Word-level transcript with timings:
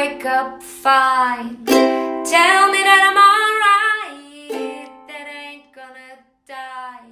wake 0.00 0.24
up 0.24 0.62
fine. 0.62 1.62
Tell 1.66 2.62
me 2.72 2.80
that 2.88 3.02
I'm 3.08 3.18
alright, 3.30 4.88
that 5.08 5.26
I 5.28 5.40
ain't 5.52 5.72
gonna 5.74 6.12
die. 6.46 7.10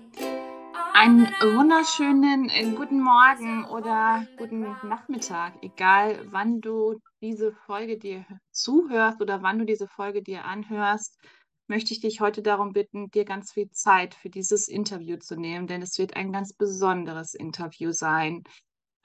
Einen 0.94 1.26
wunderschönen 1.56 2.48
äh, 2.48 2.72
guten 2.74 3.02
Morgen 3.02 3.66
oder 3.66 4.26
guten 4.38 4.60
Nachmittag, 4.84 5.52
egal 5.60 6.18
wann 6.30 6.62
du 6.62 6.98
diese 7.20 7.52
Folge 7.66 7.98
dir 7.98 8.24
zuhörst 8.52 9.20
oder 9.20 9.42
wann 9.42 9.58
du 9.58 9.66
diese 9.66 9.86
Folge 9.86 10.22
dir 10.22 10.46
anhörst, 10.46 11.18
möchte 11.66 11.92
ich 11.92 12.00
dich 12.00 12.22
heute 12.22 12.40
darum 12.40 12.72
bitten, 12.72 13.10
dir 13.10 13.26
ganz 13.26 13.52
viel 13.52 13.70
Zeit 13.70 14.14
für 14.14 14.30
dieses 14.30 14.66
Interview 14.66 15.18
zu 15.18 15.36
nehmen, 15.36 15.66
denn 15.66 15.82
es 15.82 15.98
wird 15.98 16.16
ein 16.16 16.32
ganz 16.32 16.54
besonderes 16.54 17.34
Interview 17.34 17.92
sein. 17.92 18.44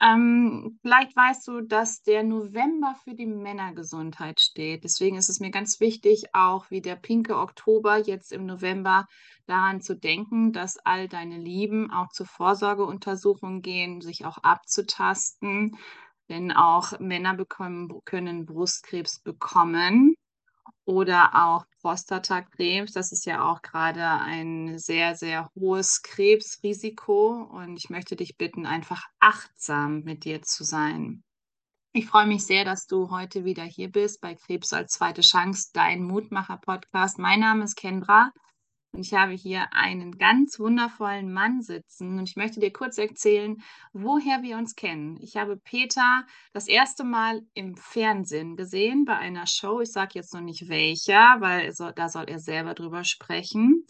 Ähm, 0.04 0.78
vielleicht 0.82 1.16
weißt 1.16 1.48
du, 1.48 1.62
dass 1.62 2.02
der 2.02 2.24
November 2.24 2.94
für 3.04 3.14
die 3.14 3.26
Männergesundheit 3.26 4.38
steht. 4.40 4.84
Deswegen 4.84 5.16
ist 5.16 5.30
es 5.30 5.40
mir 5.40 5.50
ganz 5.50 5.80
wichtig, 5.80 6.24
auch 6.34 6.70
wie 6.70 6.82
der 6.82 6.96
pinke 6.96 7.38
Oktober 7.38 7.96
jetzt 7.98 8.30
im 8.30 8.44
November 8.44 9.06
daran 9.46 9.80
zu 9.80 9.96
denken, 9.96 10.52
dass 10.52 10.76
all 10.84 11.08
deine 11.08 11.38
Lieben 11.38 11.90
auch 11.90 12.08
zur 12.10 12.26
Vorsorgeuntersuchung 12.26 13.62
gehen, 13.62 14.02
sich 14.02 14.26
auch 14.26 14.38
abzutasten. 14.38 15.78
Denn 16.28 16.52
auch 16.52 16.98
Männer 17.00 17.34
bekommen, 17.34 17.88
können 18.04 18.44
Brustkrebs 18.44 19.20
bekommen 19.20 20.13
oder 20.84 21.30
auch 21.34 21.64
Prostatakrebs. 21.80 22.92
Das 22.92 23.12
ist 23.12 23.26
ja 23.26 23.44
auch 23.44 23.62
gerade 23.62 24.04
ein 24.04 24.78
sehr, 24.78 25.16
sehr 25.16 25.50
hohes 25.54 26.02
Krebsrisiko. 26.02 27.42
Und 27.42 27.76
ich 27.76 27.90
möchte 27.90 28.16
dich 28.16 28.36
bitten, 28.36 28.66
einfach 28.66 29.04
achtsam 29.20 30.02
mit 30.02 30.24
dir 30.24 30.42
zu 30.42 30.64
sein. 30.64 31.22
Ich 31.92 32.06
freue 32.06 32.26
mich 32.26 32.44
sehr, 32.44 32.64
dass 32.64 32.86
du 32.86 33.10
heute 33.10 33.44
wieder 33.44 33.62
hier 33.62 33.90
bist 33.90 34.20
bei 34.20 34.34
Krebs 34.34 34.72
als 34.72 34.94
zweite 34.94 35.20
Chance, 35.20 35.70
dein 35.72 36.02
Mutmacher-Podcast. 36.02 37.18
Mein 37.18 37.40
Name 37.40 37.64
ist 37.64 37.76
Kendra 37.76 38.32
und 38.94 39.00
ich 39.00 39.12
habe 39.12 39.32
hier 39.32 39.72
einen 39.72 40.18
ganz 40.18 40.60
wundervollen 40.60 41.32
Mann 41.32 41.62
sitzen 41.62 42.18
und 42.18 42.28
ich 42.28 42.36
möchte 42.36 42.60
dir 42.60 42.72
kurz 42.72 42.96
erzählen, 42.96 43.60
woher 43.92 44.42
wir 44.42 44.56
uns 44.56 44.76
kennen. 44.76 45.18
Ich 45.20 45.36
habe 45.36 45.56
Peter 45.56 46.24
das 46.52 46.68
erste 46.68 47.02
Mal 47.02 47.42
im 47.54 47.76
Fernsehen 47.76 48.56
gesehen 48.56 49.04
bei 49.04 49.16
einer 49.16 49.48
Show. 49.48 49.80
Ich 49.80 49.90
sage 49.90 50.12
jetzt 50.14 50.32
noch 50.32 50.40
nicht 50.40 50.68
welcher, 50.68 51.40
weil 51.40 51.72
so, 51.72 51.90
da 51.90 52.08
soll 52.08 52.26
er 52.28 52.38
selber 52.38 52.74
drüber 52.74 53.02
sprechen. 53.02 53.84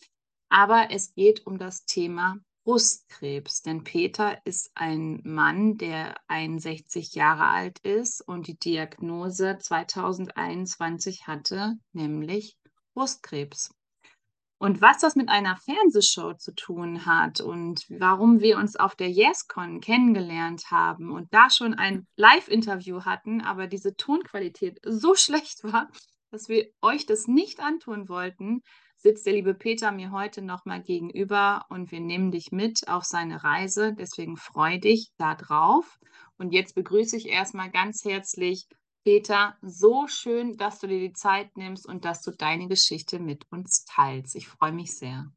Aber 0.48 0.88
es 0.91 1.12
geht 1.14 1.47
um 1.47 1.58
das 1.58 1.84
Thema 1.84 2.36
Brustkrebs, 2.64 3.60
denn 3.60 3.84
Peter 3.84 4.38
ist 4.47 4.70
ein 4.75 5.20
Mann, 5.22 5.77
der 5.77 6.14
61 6.28 7.14
Jahre 7.14 7.44
alt 7.48 7.78
ist 7.80 8.22
und 8.27 8.47
die 8.47 8.58
Diagnose 8.58 9.58
2021 9.60 11.27
hatte, 11.27 11.75
nämlich 11.92 12.56
Brustkrebs. 12.94 13.75
Und 14.64 14.80
was 14.80 14.96
das 14.96 15.14
mit 15.14 15.28
einer 15.28 15.58
Fernsehshow 15.58 16.32
zu 16.38 16.54
tun 16.54 17.04
hat 17.04 17.42
und 17.42 17.84
warum 17.90 18.40
wir 18.40 18.56
uns 18.56 18.76
auf 18.76 18.96
der 18.96 19.10
YesCon 19.10 19.82
kennengelernt 19.82 20.70
haben 20.70 21.10
und 21.10 21.28
da 21.34 21.50
schon 21.50 21.74
ein 21.74 22.06
Live-Interview 22.16 23.02
hatten, 23.02 23.42
aber 23.42 23.66
diese 23.66 23.94
Tonqualität 23.94 24.78
so 24.82 25.14
schlecht 25.16 25.64
war, 25.64 25.90
dass 26.30 26.48
wir 26.48 26.66
euch 26.80 27.04
das 27.04 27.26
nicht 27.26 27.60
antun 27.60 28.08
wollten, 28.08 28.62
sitzt 28.96 29.26
der 29.26 29.34
liebe 29.34 29.52
Peter 29.52 29.92
mir 29.92 30.12
heute 30.12 30.40
nochmal 30.40 30.82
gegenüber 30.82 31.66
und 31.68 31.92
wir 31.92 32.00
nehmen 32.00 32.32
dich 32.32 32.50
mit 32.50 32.88
auf 32.88 33.04
seine 33.04 33.44
Reise. 33.44 33.92
Deswegen 33.92 34.38
freue 34.38 34.78
dich 34.78 35.10
da 35.18 35.34
drauf. 35.34 35.98
Und 36.38 36.54
jetzt 36.54 36.74
begrüße 36.74 37.18
ich 37.18 37.28
erstmal 37.28 37.70
ganz 37.70 38.02
herzlich 38.02 38.66
Peter, 39.05 39.55
so 39.60 40.06
schön, 40.08 40.56
dass 40.56 40.80
du 40.80 40.86
dir 40.86 40.98
die 40.98 41.12
Zeit 41.12 41.58
nimmst 41.58 41.86
und 41.86 42.06
dass 42.06 42.22
du 42.22 42.30
deine 42.30 42.69
Geschichte 42.69 43.19
mit 43.19 43.44
uns 43.52 43.84
teilst. 43.84 44.34
Ich 44.34 44.48
freue 44.48 44.72
mich 44.72 44.97
sehr. 44.97 45.31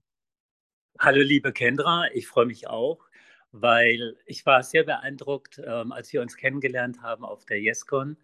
Hallo, 0.98 1.22
liebe 1.22 1.52
Kendra, 1.52 2.06
ich 2.14 2.28
freue 2.28 2.46
mich 2.46 2.70
auch, 2.70 3.04
weil 3.52 4.16
ich 4.26 4.46
war 4.46 4.64
sehr 4.64 4.86
beeindruckt, 4.86 5.62
ähm, 5.66 5.92
als 5.92 6.14
wir 6.14 6.22
uns 6.22 6.38
kennengelernt 6.38 7.02
haben 7.02 7.26
auf 7.26 7.46
der 7.46 7.60
YesCon. 7.60 8.16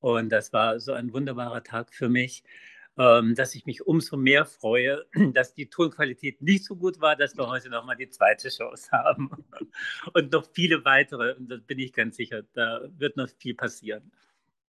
Und 0.00 0.30
das 0.30 0.52
war 0.52 0.80
so 0.80 0.92
ein 0.92 1.12
wunderbarer 1.12 1.62
Tag 1.62 1.94
für 1.94 2.08
mich, 2.08 2.42
ähm, 2.98 3.36
dass 3.36 3.54
ich 3.54 3.66
mich 3.66 3.86
umso 3.86 4.16
mehr 4.16 4.44
freue, 4.44 5.06
dass 5.34 5.54
die 5.54 5.70
Tonqualität 5.70 6.42
nicht 6.42 6.64
so 6.64 6.74
gut 6.74 7.00
war, 7.00 7.14
dass 7.14 7.36
wir 7.36 7.46
heute 7.46 7.70
nochmal 7.70 7.96
die 7.96 8.10
zweite 8.10 8.48
Chance 8.48 8.90
haben. 8.90 9.30
Und 10.14 10.32
noch 10.32 10.48
viele 10.52 10.84
weitere. 10.84 11.36
Und 11.36 11.48
da 11.48 11.58
bin 11.64 11.78
ich 11.78 11.92
ganz 11.92 12.16
sicher, 12.16 12.42
da 12.54 12.80
wird 12.98 13.16
noch 13.16 13.28
viel 13.38 13.54
passieren. 13.54 14.10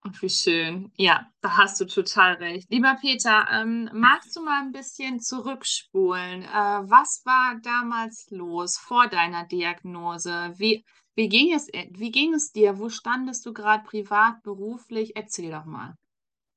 Und 0.04 0.20
wie 0.22 0.30
schön. 0.30 0.92
Ja, 0.98 1.32
da 1.42 1.58
hast 1.58 1.80
du 1.80 1.86
total 1.86 2.34
recht. 2.34 2.72
Lieber 2.72 2.98
Peter, 3.00 3.48
ähm, 3.52 3.88
magst 3.94 4.36
du 4.36 4.42
mal 4.42 4.62
ein 4.64 4.72
bisschen 4.72 5.20
zurückspulen? 5.20 6.44
Äh, 6.44 6.48
was 6.48 7.22
war 7.24 7.60
damals 7.62 8.28
los 8.32 8.78
vor 8.78 9.08
deiner 9.08 9.46
Diagnose? 9.46 10.54
Wie, 10.58 10.84
wie, 11.14 11.30
ging 11.30 11.54
es, 11.54 11.68
wie 11.68 12.12
ging 12.12 12.34
es 12.34 12.52
dir? 12.52 12.80
Wo 12.80 12.90
standest 12.90 13.46
du 13.46 13.54
gerade 13.54 13.84
privat, 13.84 14.42
beruflich? 14.42 15.16
Erzähl 15.16 15.52
doch 15.52 15.66
mal. 15.66 15.94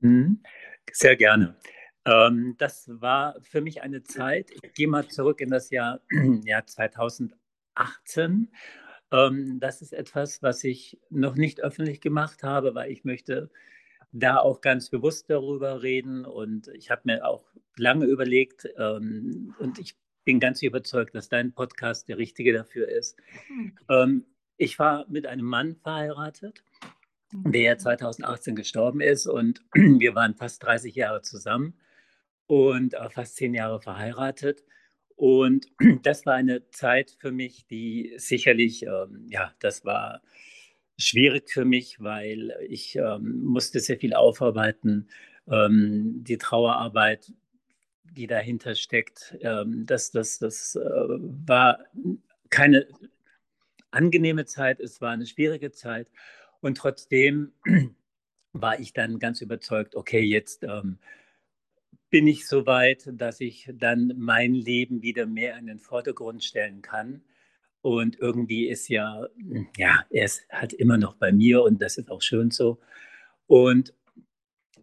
Mhm. 0.01 0.43
Sehr 0.91 1.17
gerne. 1.17 1.57
Ähm, 2.07 2.55
das 2.59 2.89
war 2.89 3.37
für 3.43 3.61
mich 3.61 3.83
eine 3.83 4.03
Zeit, 4.03 4.51
ich 4.51 4.73
gehe 4.75 4.89
mal 4.89 5.07
zurück 5.09 5.41
in 5.41 5.51
das 5.51 5.71
Jahr, 5.71 6.01
Jahr 6.45 6.67
2018 6.67 8.51
ähm, 9.15 9.61
das 9.61 9.81
ist 9.81 9.93
etwas, 9.93 10.43
was 10.43 10.65
ich 10.65 10.99
noch 11.09 11.37
nicht 11.37 11.61
öffentlich 11.61 12.01
gemacht 12.01 12.43
habe, 12.43 12.75
weil 12.75 12.91
ich 12.91 13.05
möchte 13.05 13.51
da 14.13 14.39
auch 14.39 14.61
ganz 14.61 14.91
bewusst 14.91 15.31
darüber 15.31 15.83
reden. 15.83 16.25
Und 16.25 16.69
ich 16.69 16.91
habe 16.91 17.03
mir 17.05 17.27
auch 17.27 17.45
lange 17.77 18.07
überlegt 18.07 18.69
ähm, 18.77 19.55
und 19.59 19.79
ich 19.79 19.97
bin 20.25 20.41
ganz 20.41 20.63
überzeugt, 20.63 21.15
dass 21.15 21.29
dein 21.29 21.53
Podcast 21.53 22.09
der 22.09 22.19
richtige 22.19 22.53
dafür 22.53 22.89
ist. 22.89 23.17
Mhm. 23.49 23.79
Ähm, 23.89 24.25
ich 24.57 24.79
war 24.79 25.07
mit 25.09 25.27
einem 25.27 25.47
Mann 25.47 25.77
verheiratet, 25.77 26.65
der 27.33 27.79
2018 27.79 28.55
mhm. 28.55 28.57
gestorben 28.57 29.01
ist 29.01 29.27
und 29.27 29.63
wir 29.75 30.15
waren 30.15 30.35
fast 30.35 30.63
30 30.63 30.95
Jahre 30.95 31.23
zusammen 31.23 31.75
und 32.47 32.95
fast 33.11 33.37
zehn 33.37 33.55
Jahre 33.55 33.81
verheiratet. 33.81 34.65
Und 35.17 35.67
das 36.03 36.27
war 36.27 36.35
eine 36.35 36.69
Zeit 36.71 37.17
für 37.19 37.33
mich, 37.33 37.67
die 37.67 38.15
sicherlich, 38.17 38.85
ähm, 38.85 39.27
ja, 39.29 39.53
das 39.61 39.85
war 39.85 40.23
schwierig 40.97 41.51
für 41.51 41.65
mich, 41.65 42.01
weil 42.01 42.55
ich 42.69 42.97
ähm, 42.97 43.43
musste 43.45 43.81
sehr 43.81 43.99
viel 43.99 44.15
aufarbeiten. 44.15 45.09
Ähm, 45.49 46.25
die 46.25 46.39
Trauerarbeit, 46.39 47.33
die 48.05 48.27
dahinter 48.27 48.75
steckt, 48.75 49.37
ähm, 49.41 49.87
das, 49.87 50.11
das, 50.11 50.39
das 50.39 50.77
äh, 50.77 50.81
war 50.81 51.85
keine 52.51 52.87
angenehme 53.91 54.45
Zeit, 54.45 54.81
es 54.81 55.01
war 55.01 55.13
eine 55.13 55.27
schwierige 55.27 55.73
Zeit. 55.73 56.09
Und 56.61 56.79
trotzdem 56.79 57.53
war 58.53 58.79
ich 58.79 58.93
dann 58.93 59.19
ganz 59.19 59.41
überzeugt, 59.41 59.97
okay, 59.97 60.21
jetzt 60.21 60.63
ähm, 60.65 60.99
bin 62.15 62.29
ich 62.29 62.47
so 62.47 62.65
weit, 62.65 63.11
dass 63.11 63.41
ich 63.41 63.69
dann 63.75 64.15
mein 64.17 64.55
Leben 64.55 65.03
wieder 65.03 65.27
mehr 65.27 65.59
in 65.59 65.67
den 65.67 65.81
Vordergrund 65.81 66.45
stellen 66.45 66.81
kann. 66.81 67.25
Und 67.83 68.21
irgendwie 68.21 68.69
ist 68.69 68.87
ja, 68.87 69.27
ja, 69.77 70.05
er 70.11 70.25
ist 70.25 70.47
halt 70.49 70.75
immer 70.75 70.97
noch 70.97 71.17
bei 71.17 71.33
mir 71.33 71.65
und 71.65 71.83
das 71.83 71.99
ist 71.99 72.13
auch 72.13 72.23
schön 72.23 72.53
so. 72.53 72.79
Und 73.49 73.95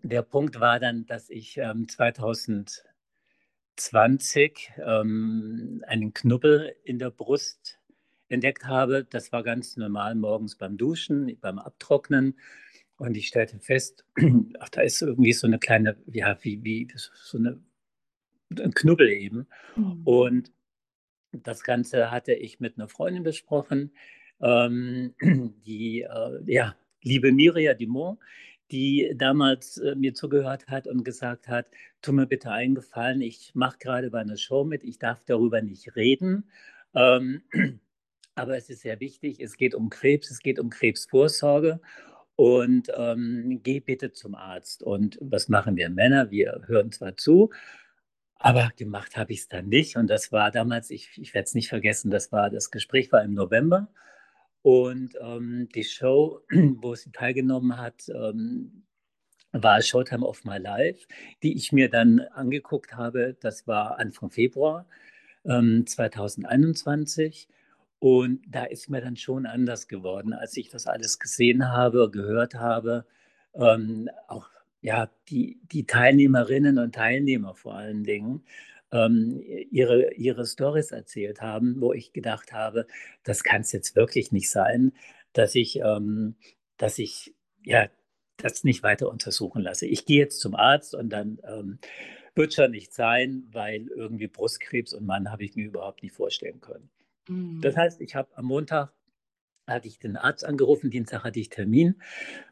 der 0.03 0.24
Punkt 0.24 0.59
war 0.59 0.81
dann, 0.81 1.06
dass 1.06 1.30
ich 1.30 1.58
ähm, 1.58 1.88
2020 1.88 4.74
ähm, 4.86 5.86
einen 5.88 6.14
Knubbel 6.14 6.75
in 6.84 7.00
der 7.00 7.12
Brust 7.12 7.80
entdeckt 8.28 8.66
habe. 8.66 9.06
Das 9.09 9.31
war 9.31 9.41
ganz 9.41 9.78
normal 9.78 10.16
morgens 10.16 10.58
beim 10.58 10.78
Duschen, 10.78 11.38
beim 11.40 11.59
Abtrocknen. 11.59 12.38
Und 13.02 13.18
ich 13.18 13.30
stellte 13.30 13.58
fest, 13.58 14.06
ach, 14.59 14.70
da 14.70 14.82
ist 14.82 15.02
irgendwie 15.02 15.34
so 15.34 15.48
eine 15.48 15.58
kleine, 15.58 15.98
ja, 16.06 16.38
wie, 16.44 16.64
wie 16.64 16.88
so 16.96 17.40
eine, 17.40 17.59
ein 18.59 18.76
Knubbel 18.76 19.09
eben. 19.09 19.48
Mhm. 19.76 20.02
Und 20.03 20.52
das 21.32 21.64
Ganze 21.64 22.12
hatte 22.12 22.34
ich 22.34 22.59
mit 22.59 22.78
einer 22.78 22.88
Freundin 22.88 23.24
besprochen, 23.24 23.92
ähm, 24.40 25.16
die, 25.66 26.02
äh, 26.02 26.42
ja, 26.46 26.76
liebe 27.02 27.32
Miria 27.32 27.74
Dumont, 27.74 28.20
die 28.70 29.12
damals 29.16 29.80
äh, 29.80 29.96
mir 29.96 30.14
zugehört 30.14 30.68
hat 30.68 30.86
und 30.86 31.04
gesagt 31.04 31.47
hat, 31.47 31.72
tu 32.04 32.12
mir 32.12 32.28
bitte 32.28 32.52
einen 32.52 32.76
Gefallen, 32.76 33.22
ich 33.22 33.56
mache 33.56 33.80
gerade 33.80 34.12
bei 34.12 34.20
einer 34.20 34.38
Show 34.38 34.64
mit, 34.64 34.84
ich 34.84 35.00
darf 35.00 35.24
darüber 35.26 35.64
nicht 35.64 35.96
reden. 35.96 36.52
Ähm, 36.94 37.42
aber 38.36 38.58
es 38.58 38.70
ist 38.70 38.82
sehr 38.82 39.00
wichtig, 39.00 39.40
es 39.40 39.58
geht 39.58 39.74
um 39.74 39.90
Krebs, 39.90 40.30
es 40.30 40.42
geht 40.42 40.59
um 40.59 40.70
Krebsvorsorge 40.70 41.82
und 42.41 42.91
ähm, 42.97 43.59
geh 43.61 43.79
bitte 43.82 44.14
zum 44.14 44.34
Arzt. 44.34 44.82
Und 44.82 45.20
was 45.22 45.47
machen 45.47 45.76
wir 45.76 45.91
Männer? 45.91 46.32
Wir 46.32 46.64
hören 46.66 46.91
zwar 46.91 47.16
zu, 47.16 47.52
aber 48.34 48.72
gemacht 48.78 49.16
habe 49.16 49.32
ich 49.32 49.41
es 49.41 49.47
dann 49.47 49.70
nicht. 49.70 49.96
Und 49.96 50.08
das 50.08 50.32
war 50.32 50.49
damals, 50.49 50.90
ich, 50.90 51.11
ich 51.22 51.35
werde 51.35 51.43
es 51.46 51.53
nicht 51.53 51.70
vergessen, 51.70 52.09
das 52.09 52.32
war, 52.32 52.49
das 52.49 52.72
Gespräch 52.72 53.11
war 53.11 53.23
im 53.23 53.35
November. 53.35 53.90
Und 54.64 55.14
ähm, 55.22 55.70
die 55.76 55.84
Show, 55.84 56.41
wo 56.82 56.96
sie 56.96 57.11
teilgenommen 57.11 57.78
hat, 57.78 58.09
ähm, 58.09 58.85
war 59.52 59.79
Showtime 59.84 60.26
of 60.26 60.44
My 60.44 60.58
Life, 60.58 61.05
die 61.44 61.55
ich 61.55 61.72
mir 61.72 61.91
dann 61.91 62.22
angeguckt 62.22 62.96
habe. 62.96 63.37
Das 63.40 63.67
war 63.67 63.99
Anfang 63.99 64.32
Februar 64.32 64.87
ähm, 65.46 65.85
2021. 65.85 67.47
Und 68.02 68.42
da 68.48 68.64
ist 68.64 68.90
mir 68.90 69.00
dann 69.00 69.16
schon 69.16 69.46
anders 69.46 69.88
geworden, 69.88 70.34
als 70.34 70.58
ich 70.58 70.70
das 70.70 70.88
alles 70.88 71.20
gesehen 71.20 71.70
habe, 71.70 72.09
gehört 72.09 72.56
habe. 72.56 73.06
Ähm, 73.53 74.09
auch 74.28 74.50
ja, 74.82 75.12
die, 75.30 75.62
die 75.72 75.86
Teilnehmerinnen 75.86 76.80
und 76.80 76.96
Teilnehmer 76.96 77.53
vor 77.53 77.76
allen 77.76 78.03
Dingen 78.03 78.44
ähm, 78.92 79.40
ihre, 79.70 80.14
ihre 80.16 80.48
Stories 80.48 80.90
erzählt 80.90 81.42
haben, 81.42 81.80
wo 81.80 81.94
ich 81.94 82.12
gedacht 82.12 82.53
habe, 82.53 82.88
das 83.24 83.44
kann 83.44 83.62
es 83.62 83.72
jetzt 83.72 83.96
wirklich 83.96 84.32
nicht 84.32 84.50
sein, 84.50 84.94
dass 85.34 85.54
ich, 85.54 85.80
ähm, 85.82 86.34
dass 86.78 86.97
ich 86.97 87.36
ja, 87.64 87.88
das 88.38 88.64
nicht 88.64 88.82
weiter 88.82 89.12
untersuchen 89.12 89.62
lasse. 89.62 89.86
Ich 89.86 90.08
gehe 90.08 90.22
jetzt 90.22 90.40
zum 90.40 90.56
Arzt 90.56 90.96
und 90.96 91.12
dann 91.12 91.40
ähm, 91.47 91.78
wird 92.34 92.56
schon 92.56 92.72
nicht 92.72 92.96
sein, 92.96 93.44
weil 93.52 93.90
irgendwie 93.96 94.28
Brustkrebs 94.28 94.92
und 94.96 95.06
Mann 95.06 95.32
habe 95.32 95.44
ich 95.44 95.56
mir 95.56 95.68
überhaupt 95.68 96.02
nicht 96.02 96.16
vorstellen 96.16 96.62
können. 96.62 96.90
Mhm. 97.28 97.62
Das 97.62 97.76
heißt, 97.76 98.02
ich 98.02 98.16
habe 98.16 98.29
am 98.35 98.46
Montag 98.46 98.94
hatte 99.68 99.88
ich 99.88 100.00
den 100.00 100.18
Arzt 100.18 100.44
angerufen, 100.46 100.90
Dienstag 100.90 101.23
hatte 101.23 101.40
ich 101.40 101.50
Termin 101.50 102.02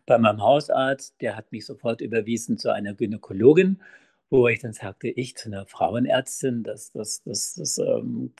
bei 0.06 0.18
meinem 0.18 0.42
Hausarzt, 0.42 1.20
der 1.22 1.36
hat 1.36 1.52
mich 1.52 1.66
sofort 1.66 2.02
überwiesen 2.02 2.58
zu 2.58 2.74
einer 2.74 2.94
Gynäkologin, 2.94 3.82
wo 4.30 4.48
ich 4.48 4.60
dann 4.60 4.74
sagte, 4.74 5.10
ich 5.10 5.36
zu 5.36 5.50
einer 5.50 5.66
Frauenärztin, 5.66 6.64
das, 6.64 6.92
das, 6.92 7.24
das, 7.24 7.56
das 7.56 7.78
ähm, 7.80 8.34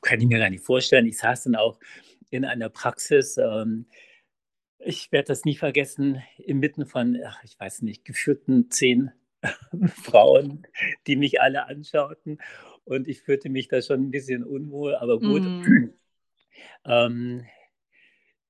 kann 0.00 0.20
ich 0.20 0.26
mir 0.26 0.38
gar 0.38 0.50
nicht 0.50 0.64
vorstellen. 0.64 1.06
Ich 1.06 1.18
saß 1.18 1.44
dann 1.44 1.56
auch 1.56 1.78
in 2.30 2.44
einer 2.44 2.68
Praxis, 2.70 3.36
ähm, 3.36 3.86
ich 4.78 5.12
werde 5.12 5.28
das 5.28 5.44
nie 5.44 5.56
vergessen, 5.56 6.22
inmitten 6.38 6.86
von, 6.86 7.18
ach, 7.24 7.42
ich 7.44 7.58
weiß 7.58 7.82
nicht, 7.82 8.04
geführten 8.04 8.70
zehn 8.70 9.12
Frauen, 10.02 10.66
die 11.06 11.16
mich 11.16 11.40
alle 11.40 11.66
anschauten. 11.66 12.38
Und 12.84 13.08
ich 13.08 13.22
fühlte 13.22 13.48
mich 13.48 13.68
da 13.68 13.80
schon 13.80 14.00
ein 14.00 14.10
bisschen 14.10 14.44
unwohl, 14.44 14.94
aber 14.94 15.20
gut. 15.20 15.42
Mm. 15.42 15.90
ähm, 16.84 17.44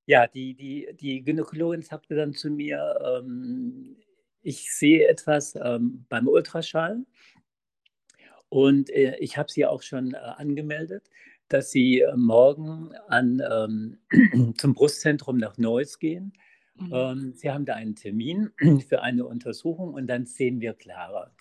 ja, 0.07 0.27
die, 0.27 0.55
die, 0.55 0.89
die 0.95 1.23
Gynäkologin 1.23 1.83
sagte 1.83 2.15
dann 2.15 2.33
zu 2.33 2.51
mir, 2.51 2.99
ähm, 3.05 3.97
ich 4.43 4.73
sehe 4.73 5.07
etwas 5.07 5.55
ähm, 5.55 6.05
beim 6.09 6.27
Ultraschall 6.27 7.05
und 8.49 8.91
äh, 8.91 9.17
ich 9.19 9.39
habe 9.39 9.51
sie 9.51 9.65
auch 9.65 9.83
schon 9.83 10.13
äh, 10.13 10.17
angemeldet, 10.17 11.09
dass 11.49 11.71
sie 11.71 12.01
äh, 12.01 12.17
morgen 12.17 12.93
an, 13.09 13.43
ähm, 13.51 14.55
zum 14.59 14.75
Brustzentrum 14.75 15.39
nach 15.39 15.57
Neuss 15.57 15.99
gehen. 15.99 16.33
Mhm. 16.75 16.91
Ähm, 16.93 17.33
sie 17.35 17.51
haben 17.51 17.65
da 17.65 17.75
einen 17.75 17.95
Termin 17.95 18.51
für 18.89 19.03
eine 19.03 19.25
Untersuchung 19.25 19.95
und 19.95 20.07
dann 20.07 20.27
sehen 20.27 20.61
wir 20.61 20.75
klarer. 20.75 21.33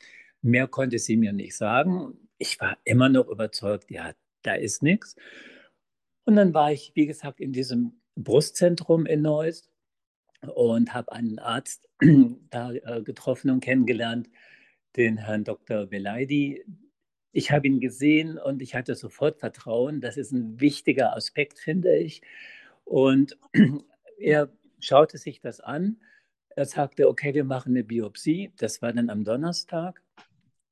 Mehr 0.42 0.68
konnte 0.68 1.00
sie 1.00 1.18
mir 1.18 1.34
nicht 1.34 1.56
sagen. 1.56 2.21
Ich 2.42 2.60
war 2.60 2.76
immer 2.86 3.08
noch 3.08 3.28
überzeugt, 3.28 3.92
ja, 3.92 4.14
da 4.42 4.56
ist 4.56 4.82
nichts. 4.82 5.16
Und 6.26 6.38
dann 6.38 6.56
war 6.56 6.72
ich, 6.72 6.92
wie 6.96 7.06
gesagt, 7.06 7.40
in 7.40 7.54
diesem 7.54 8.02
Brustzentrum 8.16 9.06
in 9.06 9.22
Neuss 9.22 9.70
und 10.56 10.92
habe 10.92 11.12
einen 11.12 11.38
Arzt 11.38 11.88
da 12.50 12.72
äh, 12.74 13.04
getroffen 13.04 13.52
und 13.52 13.60
kennengelernt, 13.60 14.28
den 14.96 15.18
Herrn 15.18 15.44
Dr. 15.44 15.92
Velaidi. 15.92 16.66
Ich 17.32 17.52
habe 17.52 17.68
ihn 17.68 17.80
gesehen 17.80 18.40
und 18.40 18.64
ich 18.64 18.74
hatte 18.74 18.96
sofort 18.96 19.38
Vertrauen. 19.38 20.02
Das 20.02 20.18
ist 20.18 20.32
ein 20.32 20.60
wichtiger 20.60 21.16
Aspekt, 21.16 21.60
finde 21.60 21.96
ich. 21.96 22.24
Und 22.86 23.38
er 24.18 24.52
schaute 24.80 25.20
sich 25.20 25.42
das 25.42 25.60
an. 25.60 26.02
Er 26.56 26.66
sagte, 26.66 27.08
okay, 27.08 27.36
wir 27.36 27.44
machen 27.44 27.74
eine 27.74 27.84
Biopsie. 27.84 28.52
Das 28.58 28.82
war 28.82 28.92
dann 28.94 29.12
am 29.12 29.26
Donnerstag. 29.26 30.01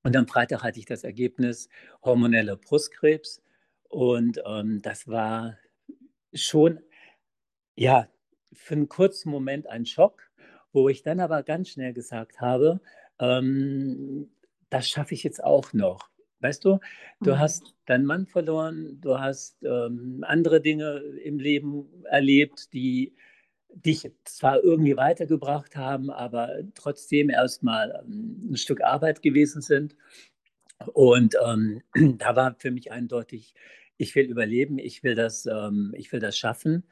Und 0.03 0.15
am 0.15 0.27
Freitag 0.27 0.63
hatte 0.63 0.79
ich 0.79 0.85
das 0.85 1.03
Ergebnis 1.03 1.69
hormoneller 2.03 2.55
Brustkrebs. 2.55 3.41
Und 3.89 4.41
ähm, 4.45 4.81
das 4.81 5.07
war 5.07 5.57
schon 6.33 6.79
ja, 7.79 8.09
für 8.51 8.75
einen 8.75 8.89
kurzen 8.89 9.29
Moment 9.31 9.67
ein 9.67 9.85
Schock, 9.85 10.29
wo 10.73 10.89
ich 10.89 11.01
dann 11.01 11.21
aber 11.21 11.43
ganz 11.43 11.69
schnell 11.69 11.93
gesagt 11.93 12.41
habe, 12.41 12.81
ähm, 13.19 14.29
das 14.69 14.89
schaffe 14.89 15.13
ich 15.13 15.23
jetzt 15.23 15.41
auch 15.41 15.71
noch. 15.71 16.09
Weißt 16.41 16.65
du, 16.65 16.79
du 17.21 17.31
mhm. 17.31 17.39
hast 17.39 17.75
deinen 17.85 18.05
Mann 18.05 18.25
verloren, 18.25 18.99
du 18.99 19.17
hast 19.17 19.63
ähm, 19.63 20.25
andere 20.27 20.61
Dinge 20.61 20.97
im 21.23 21.39
Leben 21.39 22.03
erlebt, 22.03 22.73
die 22.73 23.15
dich 23.73 24.11
zwar 24.25 24.63
irgendwie 24.63 24.97
weitergebracht 24.97 25.75
haben, 25.75 26.09
aber 26.09 26.49
trotzdem 26.75 27.29
erstmal 27.29 28.03
ähm, 28.03 28.49
ein 28.51 28.57
Stück 28.57 28.81
Arbeit 28.81 29.21
gewesen 29.21 29.61
sind. 29.61 29.95
Und 30.93 31.35
ähm, 31.45 31.81
da 32.17 32.35
war 32.35 32.55
für 32.57 32.71
mich 32.71 32.91
eindeutig, 32.91 33.53
ich 33.97 34.15
will 34.15 34.25
überleben, 34.25 34.79
ich 34.79 35.03
will 35.03 35.15
das, 35.15 35.45
ähm, 35.45 35.93
ich 35.95 36.11
will 36.11 36.19
das 36.19 36.37
schaffen. 36.37 36.83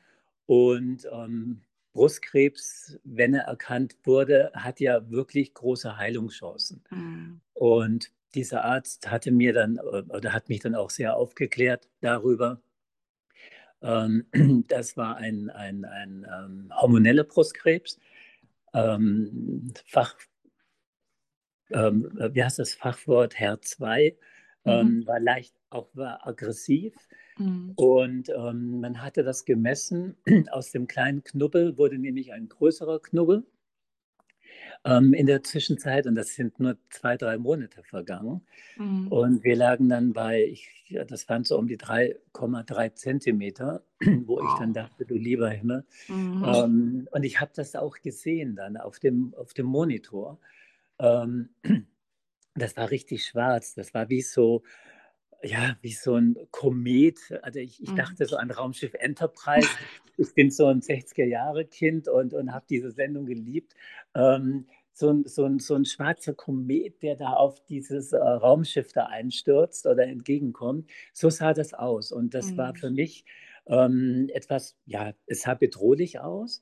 Und 0.45 1.07
ähm, 1.11 1.61
Brustkrebs, 1.93 2.99
wenn 3.03 3.33
er 3.33 3.45
erkannt 3.45 3.97
wurde, 4.03 4.51
hat 4.53 4.79
ja 4.79 5.09
wirklich 5.09 5.53
große 5.53 5.97
Heilungschancen. 5.97 6.83
Mhm. 6.91 7.41
Und 7.53 8.11
dieser 8.35 8.63
Arzt 8.65 9.09
hatte 9.09 9.31
mir 9.31 9.53
dann 9.53 9.79
oder 9.79 10.31
hat 10.31 10.47
mich 10.47 10.59
dann 10.59 10.75
auch 10.75 10.91
sehr 10.91 11.15
aufgeklärt 11.15 11.89
darüber. 12.01 12.61
Ähm, 13.81 14.25
das 14.67 14.97
war 14.97 15.17
ein, 15.17 15.49
ein, 15.49 15.85
ein 15.85 16.25
ähm, 16.25 16.73
hormoneller 16.75 17.23
Brustkrebs. 17.23 17.99
Ähm, 18.73 19.73
Fach, 19.85 20.15
ähm, 21.71 22.11
wie 22.31 22.43
heißt 22.43 22.59
das 22.59 22.73
Fachwort? 22.73 23.35
HER2 23.35 24.13
mhm. 24.13 24.71
Ähm, 24.71 25.07
war 25.07 25.19
leicht, 25.19 25.55
auch 25.69 25.89
war 25.93 26.25
aggressiv 26.27 26.93
Mhm. 27.39 27.73
Und 27.75 28.29
ähm, 28.29 28.81
man 28.81 29.01
hatte 29.01 29.23
das 29.23 29.45
gemessen. 29.45 30.15
Aus 30.51 30.71
dem 30.71 30.87
kleinen 30.87 31.23
Knubbel 31.23 31.77
wurde 31.77 31.97
nämlich 31.97 32.33
ein 32.33 32.49
größerer 32.49 32.99
Knubbel. 33.01 33.45
Ähm, 34.85 35.13
in 35.13 35.25
der 35.25 35.43
Zwischenzeit, 35.43 36.05
und 36.07 36.15
das 36.15 36.35
sind 36.35 36.59
nur 36.59 36.77
zwei, 36.89 37.17
drei 37.17 37.37
Monate 37.37 37.83
vergangen, 37.83 38.41
mhm. 38.77 39.07
und 39.07 39.43
wir 39.43 39.55
lagen 39.55 39.89
dann 39.89 40.13
bei, 40.13 40.43
ich, 40.43 40.95
das 41.07 41.27
waren 41.27 41.43
so 41.43 41.57
um 41.57 41.67
die 41.67 41.77
3,3 41.77 42.93
Zentimeter, 42.93 43.83
wo 44.25 44.37
wow. 44.37 44.43
ich 44.53 44.59
dann 44.59 44.73
dachte, 44.73 45.05
du 45.05 45.15
lieber 45.15 45.49
Himmel. 45.49 45.85
Mhm. 46.07 46.45
Ähm, 46.45 47.07
und 47.11 47.23
ich 47.23 47.41
habe 47.41 47.51
das 47.55 47.75
auch 47.75 47.97
gesehen 47.99 48.55
dann 48.55 48.77
auf 48.77 48.99
dem, 48.99 49.33
auf 49.35 49.53
dem 49.53 49.65
Monitor. 49.65 50.39
Ähm, 50.99 51.49
das 52.55 52.77
war 52.77 52.91
richtig 52.91 53.25
schwarz. 53.25 53.75
Das 53.75 53.93
war 53.93 54.09
wie 54.09 54.21
so, 54.21 54.63
ja, 55.43 55.77
wie 55.81 55.91
so 55.91 56.15
ein 56.15 56.35
Komet. 56.51 57.19
Also 57.41 57.59
ich, 57.59 57.81
ich 57.81 57.91
mhm. 57.91 57.95
dachte 57.95 58.25
so 58.25 58.37
an 58.37 58.51
Raumschiff 58.51 58.93
Enterprise. 58.95 59.67
Ich 60.17 60.33
bin 60.33 60.49
so 60.49 60.65
ein 60.67 60.81
60er-Jahre-Kind 60.81 62.07
und, 62.07 62.33
und 62.33 62.53
habe 62.53 62.65
diese 62.69 62.91
Sendung 62.91 63.25
geliebt. 63.25 63.73
Ähm, 64.15 64.67
so, 64.93 65.11
ein, 65.11 65.25
so, 65.25 65.45
ein, 65.45 65.59
so 65.59 65.75
ein 65.75 65.85
schwarzer 65.85 66.33
Komet, 66.33 67.03
der 67.03 67.15
da 67.15 67.33
auf 67.33 67.63
dieses 67.65 68.13
äh, 68.13 68.17
Raumschiff 68.17 68.91
da 68.93 69.05
einstürzt 69.05 69.85
oder 69.85 70.07
entgegenkommt. 70.07 70.89
So 71.13 71.29
sah 71.29 71.53
das 71.53 71.73
aus. 71.73 72.11
Und 72.11 72.33
das 72.33 72.51
mhm. 72.51 72.57
war 72.57 72.75
für 72.75 72.89
mich 72.89 73.25
ähm, 73.67 74.29
etwas, 74.33 74.75
ja, 74.85 75.13
es 75.27 75.41
sah 75.41 75.53
bedrohlich 75.53 76.19
aus. 76.19 76.61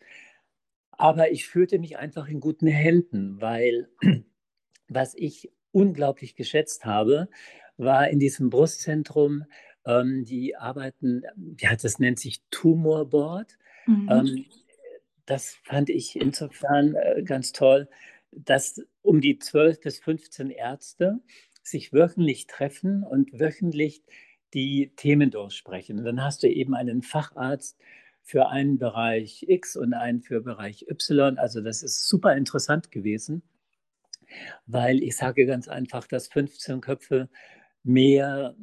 Aber 0.92 1.32
ich 1.32 1.48
fühlte 1.48 1.80
mich 1.80 1.98
einfach 1.98 2.28
in 2.28 2.40
guten 2.40 2.68
Händen, 2.68 3.40
weil 3.40 3.90
was 4.90 5.16
ich 5.16 5.52
unglaublich 5.72 6.36
geschätzt 6.36 6.86
habe, 6.86 7.30
war 7.78 8.08
in 8.10 8.20
diesem 8.20 8.50
Brustzentrum, 8.50 9.46
ähm, 9.86 10.26
die 10.26 10.56
arbeiten, 10.56 11.24
ja, 11.60 11.76
das 11.76 12.00
nennt 12.00 12.20
sich 12.20 12.42
Tumorboard. 12.52 13.58
Mhm. 13.86 14.10
Ähm, 14.10 14.46
das 15.26 15.58
fand 15.64 15.90
ich 15.90 16.20
insofern 16.20 16.96
äh, 16.96 17.24
ganz 17.24 17.52
toll, 17.52 17.90
dass 18.32 18.82
um 19.02 19.22
die 19.22 19.40
12 19.40 19.80
bis 19.82 20.00
15 20.00 20.50
Ärzte 20.52 21.20
sich 21.64 21.94
wöchentlich 21.94 22.48
treffen 22.48 23.04
und 23.04 23.40
wöchentlich 23.40 24.04
die 24.54 24.92
Themen 24.96 25.32
durchsprechen. 25.32 26.00
Und 26.00 26.06
dann 26.06 26.24
hast 26.24 26.44
du 26.44 26.48
eben 26.48 26.76
einen 26.76 27.02
Facharzt 27.02 27.78
für 28.22 28.50
einen 28.50 28.78
Bereich 28.78 29.46
X 29.48 29.76
und 29.76 29.94
einen 29.94 30.22
für 30.22 30.42
Bereich 30.42 30.88
Y. 30.90 31.38
Also 31.38 31.62
das 31.62 31.84
ist 31.84 32.08
super 32.08 32.36
interessant 32.36 32.92
gewesen, 32.92 33.44
weil 34.66 35.04
ich 35.04 35.16
sage 35.16 35.46
ganz 35.46 35.68
einfach, 35.68 36.08
dass 36.08 36.28
15 36.28 36.82
Köpfe 36.82 37.30
mehr 37.86 38.56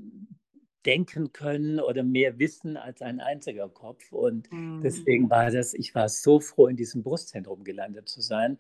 denken 0.84 1.32
können 1.32 1.80
oder 1.80 2.02
mehr 2.02 2.38
wissen 2.38 2.76
als 2.76 3.02
ein 3.02 3.20
einziger 3.20 3.68
Kopf. 3.68 4.12
Und 4.12 4.52
mhm. 4.52 4.80
deswegen 4.82 5.30
war 5.30 5.50
das, 5.50 5.74
ich 5.74 5.94
war 5.94 6.08
so 6.08 6.40
froh, 6.40 6.66
in 6.66 6.76
diesem 6.76 7.02
Brustzentrum 7.02 7.64
gelandet 7.64 8.08
zu 8.08 8.20
sein, 8.20 8.58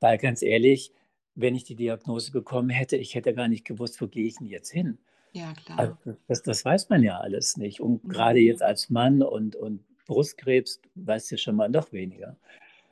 weil 0.00 0.18
ganz 0.18 0.42
ehrlich, 0.42 0.92
wenn 1.34 1.54
ich 1.54 1.64
die 1.64 1.74
Diagnose 1.74 2.30
bekommen 2.30 2.70
hätte, 2.70 2.96
ich 2.96 3.14
hätte 3.14 3.34
gar 3.34 3.48
nicht 3.48 3.64
gewusst, 3.64 4.00
wo 4.00 4.06
gehe 4.06 4.26
ich 4.26 4.36
denn 4.36 4.46
jetzt 4.46 4.70
hin. 4.70 4.98
Ja, 5.32 5.52
klar. 5.52 5.78
Also 5.78 6.16
das, 6.28 6.42
das 6.42 6.64
weiß 6.64 6.88
man 6.90 7.02
ja 7.02 7.18
alles 7.18 7.56
nicht. 7.56 7.80
Und 7.80 8.04
mhm. 8.04 8.08
gerade 8.08 8.38
jetzt 8.38 8.62
als 8.62 8.88
Mann 8.88 9.20
und, 9.20 9.56
und 9.56 9.82
Brustkrebs 10.06 10.80
weißt 10.94 11.32
du 11.32 11.38
schon 11.38 11.56
mal 11.56 11.68
noch 11.68 11.92
weniger. 11.92 12.36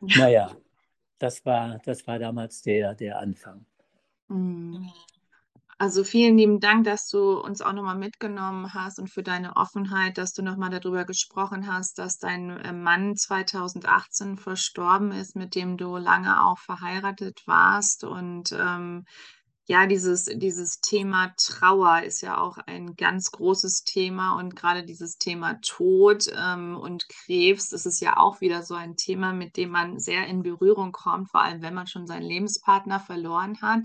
Naja, 0.01 0.57
das 1.19 1.47
war, 1.47 1.79
das 1.85 2.05
war 2.09 2.19
damals 2.19 2.63
der, 2.63 2.95
der 2.95 3.21
Anfang. 3.21 3.65
Mhm. 4.27 4.91
Also 5.83 6.05
vielen 6.05 6.39
lieben 6.39 6.61
Dank, 6.61 6.85
dass 6.85 7.09
du 7.09 7.41
uns 7.41 7.61
auch 7.61 7.73
nochmal 7.73 7.99
mitgenommen 7.99 8.73
hast 8.73 9.01
und 9.01 9.09
für 9.11 9.25
deine 9.25 9.57
Offenheit, 9.57 10.17
dass 10.17 10.33
du 10.33 10.41
nochmal 10.41 10.71
darüber 10.71 11.05
gesprochen 11.05 11.67
hast, 11.67 11.99
dass 11.99 12.19
dein 12.19 12.51
äh, 12.51 12.73
Mann 12.73 13.17
2018 13.17 14.37
verstorben 14.39 15.11
ist, 15.11 15.35
mit 15.35 15.57
dem 15.57 15.77
du 15.77 15.97
lange 15.97 16.45
auch 16.45 16.61
verheiratet 16.61 17.43
warst. 17.47 18.05
Und 18.05 18.53
ähm, 18.53 19.07
ja, 19.67 19.87
dieses, 19.89 20.27
dieses 20.27 20.79
Thema 20.81 21.35
Trauer 21.37 22.03
ist 22.03 22.21
ja 22.21 22.39
auch 22.39 22.59
ein 22.59 22.95
ganz 22.95 23.33
großes 23.33 23.83
Thema 23.83 24.39
und 24.39 24.55
gerade 24.55 24.85
dieses 24.85 25.17
Thema 25.17 25.55
Tod 25.63 26.27
ähm, 26.33 26.77
und 26.77 27.09
Krebs, 27.09 27.71
das 27.71 27.87
ist 27.87 27.99
ja 27.99 28.19
auch 28.19 28.41
wieder 28.41 28.63
so 28.63 28.75
ein 28.75 28.95
Thema, 28.95 29.33
mit 29.33 29.57
dem 29.57 29.71
man 29.71 29.99
sehr 29.99 30.29
in 30.29 30.45
Berührung 30.45 30.93
kommt, 30.93 31.33
vor 31.33 31.43
allem 31.43 31.61
wenn 31.61 31.75
man 31.75 31.89
schon 31.89 32.07
seinen 32.07 32.23
Lebenspartner 32.23 33.01
verloren 33.01 33.61
hat. 33.63 33.85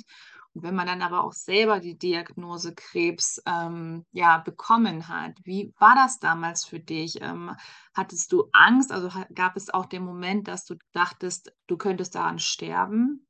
Wenn 0.64 0.76
man 0.76 0.88
dann 0.88 1.02
aber 1.02 1.24
auch 1.24 1.34
selber 1.34 1.80
die 1.80 1.98
Diagnose 1.98 2.74
Krebs 2.76 3.42
ähm, 3.46 4.06
ja, 4.12 4.40
bekommen 4.40 5.08
hat, 5.08 5.34
wie 5.44 5.74
war 5.80 5.96
das 5.96 6.20
damals 6.20 6.66
für 6.66 6.80
dich? 6.80 7.22
Ähm, 7.22 7.56
hattest 7.94 8.32
du 8.32 8.50
Angst? 8.54 8.92
Also 8.92 9.10
gab 9.34 9.56
es 9.58 9.70
auch 9.70 9.86
den 9.86 10.04
Moment, 10.04 10.48
dass 10.48 10.66
du 10.66 10.76
dachtest, 10.94 11.54
du 11.68 11.78
könntest 11.78 12.16
daran 12.16 12.40
sterben? 12.40 13.28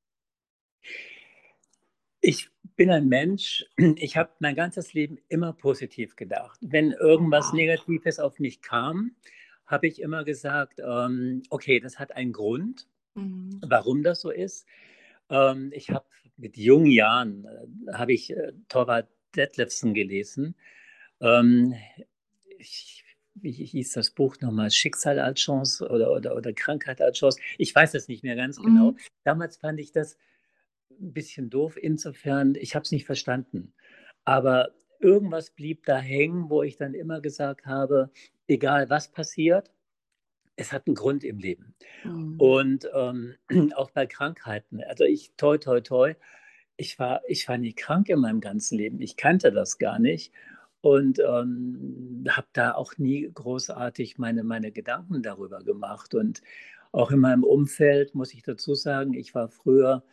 Ich 2.21 2.49
bin 2.75 2.89
ein 2.91 3.07
Mensch, 3.07 3.65
ich 3.95 4.17
habe 4.17 4.31
mein 4.39 4.55
ganzes 4.55 4.93
Leben 4.93 5.17
immer 5.29 5.53
positiv 5.53 6.15
gedacht. 6.15 6.59
Wenn 6.61 6.91
irgendwas 6.91 7.47
Wow. 7.47 7.53
Negatives 7.53 8.19
auf 8.19 8.39
mich 8.39 8.61
kam, 8.61 9.15
habe 9.65 9.87
ich 9.87 10.01
immer 10.01 10.23
gesagt, 10.23 10.79
ähm, 10.79 11.43
okay, 11.49 11.79
das 11.79 11.99
hat 11.99 12.11
einen 12.13 12.31
Grund, 12.33 12.87
Mhm. 13.15 13.59
warum 13.61 14.03
das 14.03 14.21
so 14.21 14.31
ist. 14.31 14.67
Ähm, 15.29 15.71
ich 15.73 15.91
habe 15.91 16.05
mit 16.37 16.57
jungen 16.57 16.91
Jahren, 16.91 17.45
äh, 17.45 17.93
habe 17.93 18.13
ich 18.13 18.31
äh, 18.31 18.53
Thorvald 18.69 19.07
Detlefsen 19.35 19.93
gelesen. 19.93 20.55
Ähm, 21.19 21.75
ich, 22.57 23.03
wie 23.35 23.51
hieß 23.51 23.93
das 23.93 24.11
Buch 24.11 24.37
nochmal? 24.41 24.71
Schicksal 24.71 25.19
als 25.19 25.39
Chance 25.39 25.87
oder, 25.87 26.11
oder, 26.11 26.35
oder 26.35 26.53
Krankheit 26.53 27.01
als 27.01 27.19
Chance? 27.19 27.39
Ich 27.57 27.73
weiß 27.73 27.93
es 27.93 28.07
nicht 28.07 28.23
mehr 28.23 28.35
ganz 28.35 28.57
genau. 28.57 28.91
Mhm. 28.91 28.97
Damals 29.23 29.57
fand 29.57 29.79
ich 29.79 29.91
das 29.91 30.17
ein 30.99 31.13
bisschen 31.13 31.49
doof, 31.49 31.77
insofern, 31.79 32.55
ich 32.55 32.75
habe 32.75 32.83
es 32.83 32.91
nicht 32.91 33.05
verstanden. 33.05 33.73
Aber 34.25 34.73
irgendwas 34.99 35.51
blieb 35.51 35.85
da 35.85 35.99
hängen, 35.99 36.49
wo 36.49 36.63
ich 36.63 36.77
dann 36.77 36.93
immer 36.93 37.21
gesagt 37.21 37.65
habe, 37.65 38.09
egal 38.47 38.89
was 38.89 39.11
passiert, 39.11 39.71
es 40.57 40.73
hat 40.73 40.87
einen 40.87 40.95
Grund 40.95 41.23
im 41.23 41.37
Leben. 41.37 41.75
Mhm. 42.03 42.35
Und 42.39 42.89
ähm, 42.93 43.35
auch 43.75 43.91
bei 43.91 44.05
Krankheiten. 44.05 44.83
Also 44.83 45.05
ich, 45.05 45.31
toi, 45.37 45.57
toi, 45.57 45.79
toi, 45.79 46.15
ich 46.75 46.99
war, 46.99 47.21
ich 47.27 47.47
war 47.47 47.57
nie 47.57 47.73
krank 47.73 48.09
in 48.09 48.19
meinem 48.19 48.41
ganzen 48.41 48.77
Leben. 48.77 48.99
Ich 49.01 49.15
kannte 49.15 49.51
das 49.51 49.77
gar 49.77 49.99
nicht 49.99 50.33
und 50.81 51.19
ähm, 51.19 52.25
habe 52.29 52.47
da 52.53 52.73
auch 52.73 52.97
nie 52.97 53.29
großartig 53.33 54.17
meine, 54.17 54.43
meine 54.43 54.71
Gedanken 54.71 55.21
darüber 55.23 55.63
gemacht. 55.63 56.13
Und 56.13 56.41
auch 56.91 57.11
in 57.11 57.19
meinem 57.19 57.43
Umfeld 57.43 58.15
muss 58.15 58.33
ich 58.33 58.43
dazu 58.43 58.75
sagen, 58.75 59.13
ich 59.13 59.33
war 59.33 59.49
früher 59.49 60.03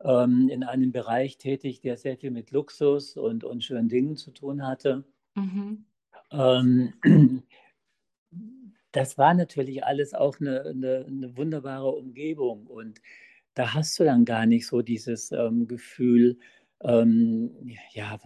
ähm, 0.00 0.48
in 0.48 0.64
einem 0.64 0.92
Bereich 0.92 1.38
tätig, 1.38 1.80
der 1.80 1.96
sehr 1.96 2.16
viel 2.16 2.30
mit 2.30 2.50
Luxus 2.50 3.16
und, 3.16 3.44
und 3.44 3.64
schönen 3.64 3.88
Dingen 3.88 4.16
zu 4.16 4.30
tun 4.32 4.66
hatte. 4.66 5.04
Mhm. 5.34 5.84
Ähm, 6.30 6.92
das 8.92 9.18
war 9.18 9.34
natürlich 9.34 9.84
alles 9.84 10.14
auch 10.14 10.38
eine, 10.40 10.62
eine, 10.62 11.06
eine, 11.06 11.36
wunderbare 11.36 11.90
Umgebung 11.90 12.66
und 12.66 13.00
da 13.54 13.74
hast 13.74 13.98
du 13.98 14.04
dann 14.04 14.24
gar 14.24 14.46
nicht 14.46 14.66
so 14.66 14.82
dieses 14.82 15.32
ähm, 15.32 15.66
Gefühl, 15.66 16.38
ähm, 16.82 17.50
ja, 17.92 18.18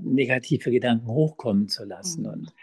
negative 0.00 0.70
Gedanken 0.70 1.06
hochkommen 1.06 1.68
zu 1.68 1.84
lassen. 1.84 2.22
Mhm. 2.22 2.28
Und 2.28 2.54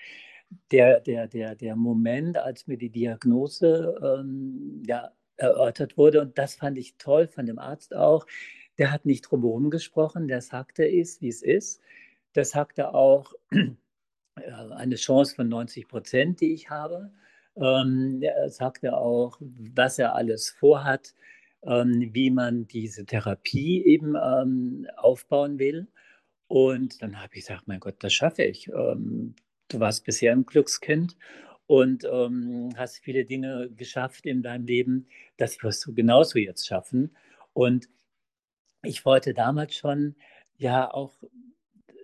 der, 0.71 0.99
der, 1.01 1.27
der, 1.27 1.55
der 1.55 1.75
Moment, 1.75 2.37
als 2.37 2.67
mir 2.67 2.77
die 2.77 2.89
Diagnose 2.89 3.95
ähm, 4.03 4.83
ja, 4.87 5.11
erörtert 5.37 5.97
wurde, 5.97 6.21
und 6.21 6.37
das 6.37 6.55
fand 6.55 6.77
ich 6.77 6.97
toll 6.97 7.27
von 7.27 7.45
dem 7.45 7.59
Arzt 7.59 7.95
auch, 7.95 8.25
der 8.77 8.91
hat 8.91 9.05
nicht 9.05 9.23
drumherum 9.23 9.69
gesprochen, 9.69 10.27
der 10.27 10.41
sagte 10.41 10.87
es, 10.87 11.21
wie 11.21 11.27
es 11.27 11.41
ist. 11.41 11.81
Der 12.35 12.45
sagte 12.45 12.93
auch, 12.93 13.33
eine 14.75 14.95
Chance 14.95 15.35
von 15.35 15.49
90 15.49 15.87
Prozent, 15.87 16.41
die 16.41 16.53
ich 16.53 16.69
habe. 16.69 17.11
Ähm, 17.55 18.21
er 18.21 18.49
sagte 18.49 18.97
auch, 18.97 19.37
was 19.39 19.99
er 19.99 20.15
alles 20.15 20.49
vorhat, 20.49 21.13
ähm, 21.63 22.09
wie 22.13 22.31
man 22.31 22.67
diese 22.67 23.05
Therapie 23.05 23.83
eben 23.85 24.15
ähm, 24.15 24.87
aufbauen 24.97 25.59
will. 25.59 25.87
Und 26.47 27.01
dann 27.01 27.21
habe 27.21 27.35
ich 27.35 27.41
gesagt, 27.45 27.67
mein 27.67 27.79
Gott, 27.79 27.95
das 27.99 28.13
schaffe 28.13 28.43
ich. 28.43 28.67
Ähm, 28.69 29.35
du 29.67 29.79
warst 29.79 30.05
bisher 30.05 30.31
ein 30.31 30.45
Glückskind 30.45 31.15
und 31.67 32.05
ähm, 32.05 32.71
hast 32.75 32.99
viele 32.99 33.25
Dinge 33.25 33.69
geschafft 33.75 34.25
in 34.25 34.41
deinem 34.41 34.65
Leben. 34.65 35.07
Das 35.37 35.61
wirst 35.63 35.85
du 35.85 35.93
genauso 35.93 36.39
jetzt 36.39 36.67
schaffen. 36.67 37.15
Und 37.53 37.89
ich 38.83 39.05
wollte 39.05 39.33
damals 39.33 39.75
schon 39.75 40.15
ja 40.57 40.91
auch 40.91 41.13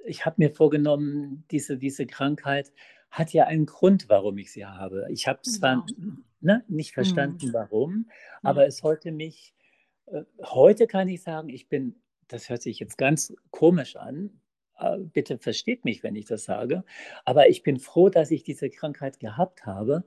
ich 0.06 0.26
habe 0.26 0.36
mir 0.40 0.52
vorgenommen, 0.52 1.46
diese, 1.52 1.78
diese 1.78 2.06
Krankheit 2.06 2.74
hat 3.12 3.34
ja 3.34 3.46
einen 3.46 3.66
Grund, 3.66 4.10
warum 4.10 4.38
ich 4.38 4.52
sie 4.52 4.66
habe. 4.66 5.08
Ich 5.10 5.28
habe 5.28 5.42
zwar 5.42 5.86
Genau. 5.88 6.18
ne, 6.42 6.64
nicht 6.68 6.92
Mhm. 6.92 6.94
verstanden, 6.96 7.54
warum, 7.54 8.10
Ja. 8.44 8.50
aber 8.50 8.68
es 8.68 8.78
sollte 8.78 9.12
mich, 9.12 9.54
äh, 10.08 10.24
heute 10.44 10.88
kann 10.88 11.08
ich 11.10 11.24
sagen, 11.24 11.50
ich 11.50 11.70
bin, 11.70 11.96
das 12.28 12.50
hört 12.50 12.62
sich 12.62 12.80
jetzt 12.80 12.98
ganz 12.98 13.34
komisch 13.52 13.96
an, 13.96 14.42
äh, 14.80 14.98
bitte 15.00 15.38
versteht 15.40 15.86
mich, 15.86 16.04
wenn 16.04 16.16
ich 16.16 16.26
das 16.26 16.44
sage, 16.46 16.84
aber 17.26 17.50
ich 17.50 17.64
bin 17.64 17.80
froh, 17.80 18.10
dass 18.10 18.32
ich 18.32 18.44
diese 18.44 18.70
Krankheit 18.70 19.20
gehabt 19.20 19.66
habe, 19.66 20.04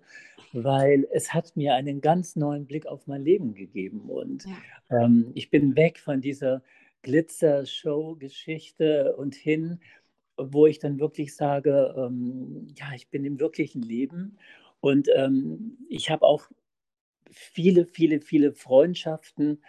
weil 0.53 1.07
es 1.13 1.33
hat 1.35 1.57
mir 1.57 1.75
einen 1.75 2.01
ganz 2.01 2.37
neuen 2.37 2.67
Blick 2.67 2.87
auf 2.87 3.07
mein 3.07 3.23
Leben 3.23 3.55
gegeben 3.55 4.11
und 4.11 4.45
Ja. 4.45 5.05
ähm, 5.05 5.33
ich 5.35 5.51
bin 5.51 5.77
weg 5.77 5.99
von 5.99 6.21
dieser 6.21 6.63
Glitzer-Show-Geschichte 7.03 9.17
und 9.17 9.35
hin, 9.35 9.81
wo 10.37 10.67
ich 10.67 10.79
dann 10.79 11.01
wirklich 11.01 11.35
sage, 11.35 11.95
ähm, 11.97 12.69
ja, 12.77 12.93
ich 12.95 13.09
bin 13.09 13.25
im 13.25 13.41
wirklichen 13.41 13.81
Leben 13.83 14.39
und 14.81 15.09
ähm, 15.15 15.79
ich 15.89 16.11
habe 16.11 16.27
auch 16.27 16.49
viele, 17.31 17.87
viele, 17.87 18.21
viele 18.21 18.53
Freundschaften, 18.53 19.63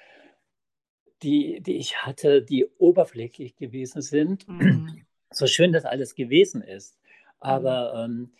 die, 1.24 1.62
die 1.62 1.78
ich 1.78 1.98
hatte, 1.98 2.42
die 2.42 2.66
oberflächlich 2.78 3.56
gewesen 3.56 4.02
sind. 4.02 4.48
Mhm. 4.48 5.06
So 5.32 5.48
schön 5.48 5.74
das 5.74 5.86
alles 5.86 6.16
gewesen 6.16 6.62
ist, 6.62 6.98
Mhm. 7.44 7.48
aber 7.48 8.06
ähm, 8.06 8.32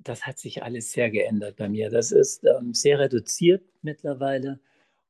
das 0.00 0.26
hat 0.26 0.38
sich 0.38 0.62
alles 0.62 0.92
sehr 0.92 1.10
geändert 1.10 1.56
bei 1.56 1.68
mir. 1.68 1.90
Das 1.90 2.12
ist 2.12 2.44
ähm, 2.44 2.74
sehr 2.74 2.98
reduziert 2.98 3.62
mittlerweile. 3.82 4.60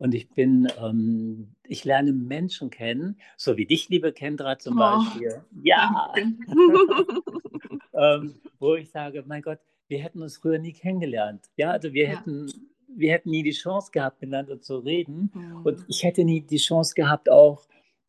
Und 0.01 0.15
ich 0.15 0.31
bin, 0.31 0.67
ähm, 0.83 1.55
ich 1.69 1.85
lerne 1.85 2.13
Menschen 2.15 2.71
kennen, 2.71 3.21
so 3.37 3.59
wie 3.59 3.67
dich, 3.67 3.91
liebe 3.91 4.13
Kendra 4.13 4.59
zum 4.59 4.77
Oh, 4.77 4.79
Beispiel. 4.79 5.45
Ja, 5.63 6.15
ähm, 7.93 8.41
wo 8.59 8.77
ich 8.77 8.91
sage, 8.91 9.23
mein 9.27 9.43
Gott, 9.43 9.59
wir 9.89 9.99
hätten 10.03 10.23
uns 10.23 10.39
früher 10.39 10.59
nie 10.59 10.73
kennengelernt. 10.73 11.51
Ja, 11.57 11.71
also 11.73 11.93
wir 11.93 12.05
Ja. 12.09 12.19
hätten, 12.19 12.47
wir 12.89 13.13
hätten 13.13 13.29
nie 13.29 13.43
die 13.43 13.51
Chance 13.53 13.91
gehabt, 13.93 14.23
miteinander 14.23 14.59
zu 14.59 14.79
reden. 14.79 15.31
Und 15.65 15.81
Mhm. 15.81 15.85
ich 15.89 16.03
hätte 16.03 16.25
nie 16.25 16.41
die 16.41 16.57
Chance 16.57 16.95
gehabt, 16.95 17.31
auch 17.31 17.69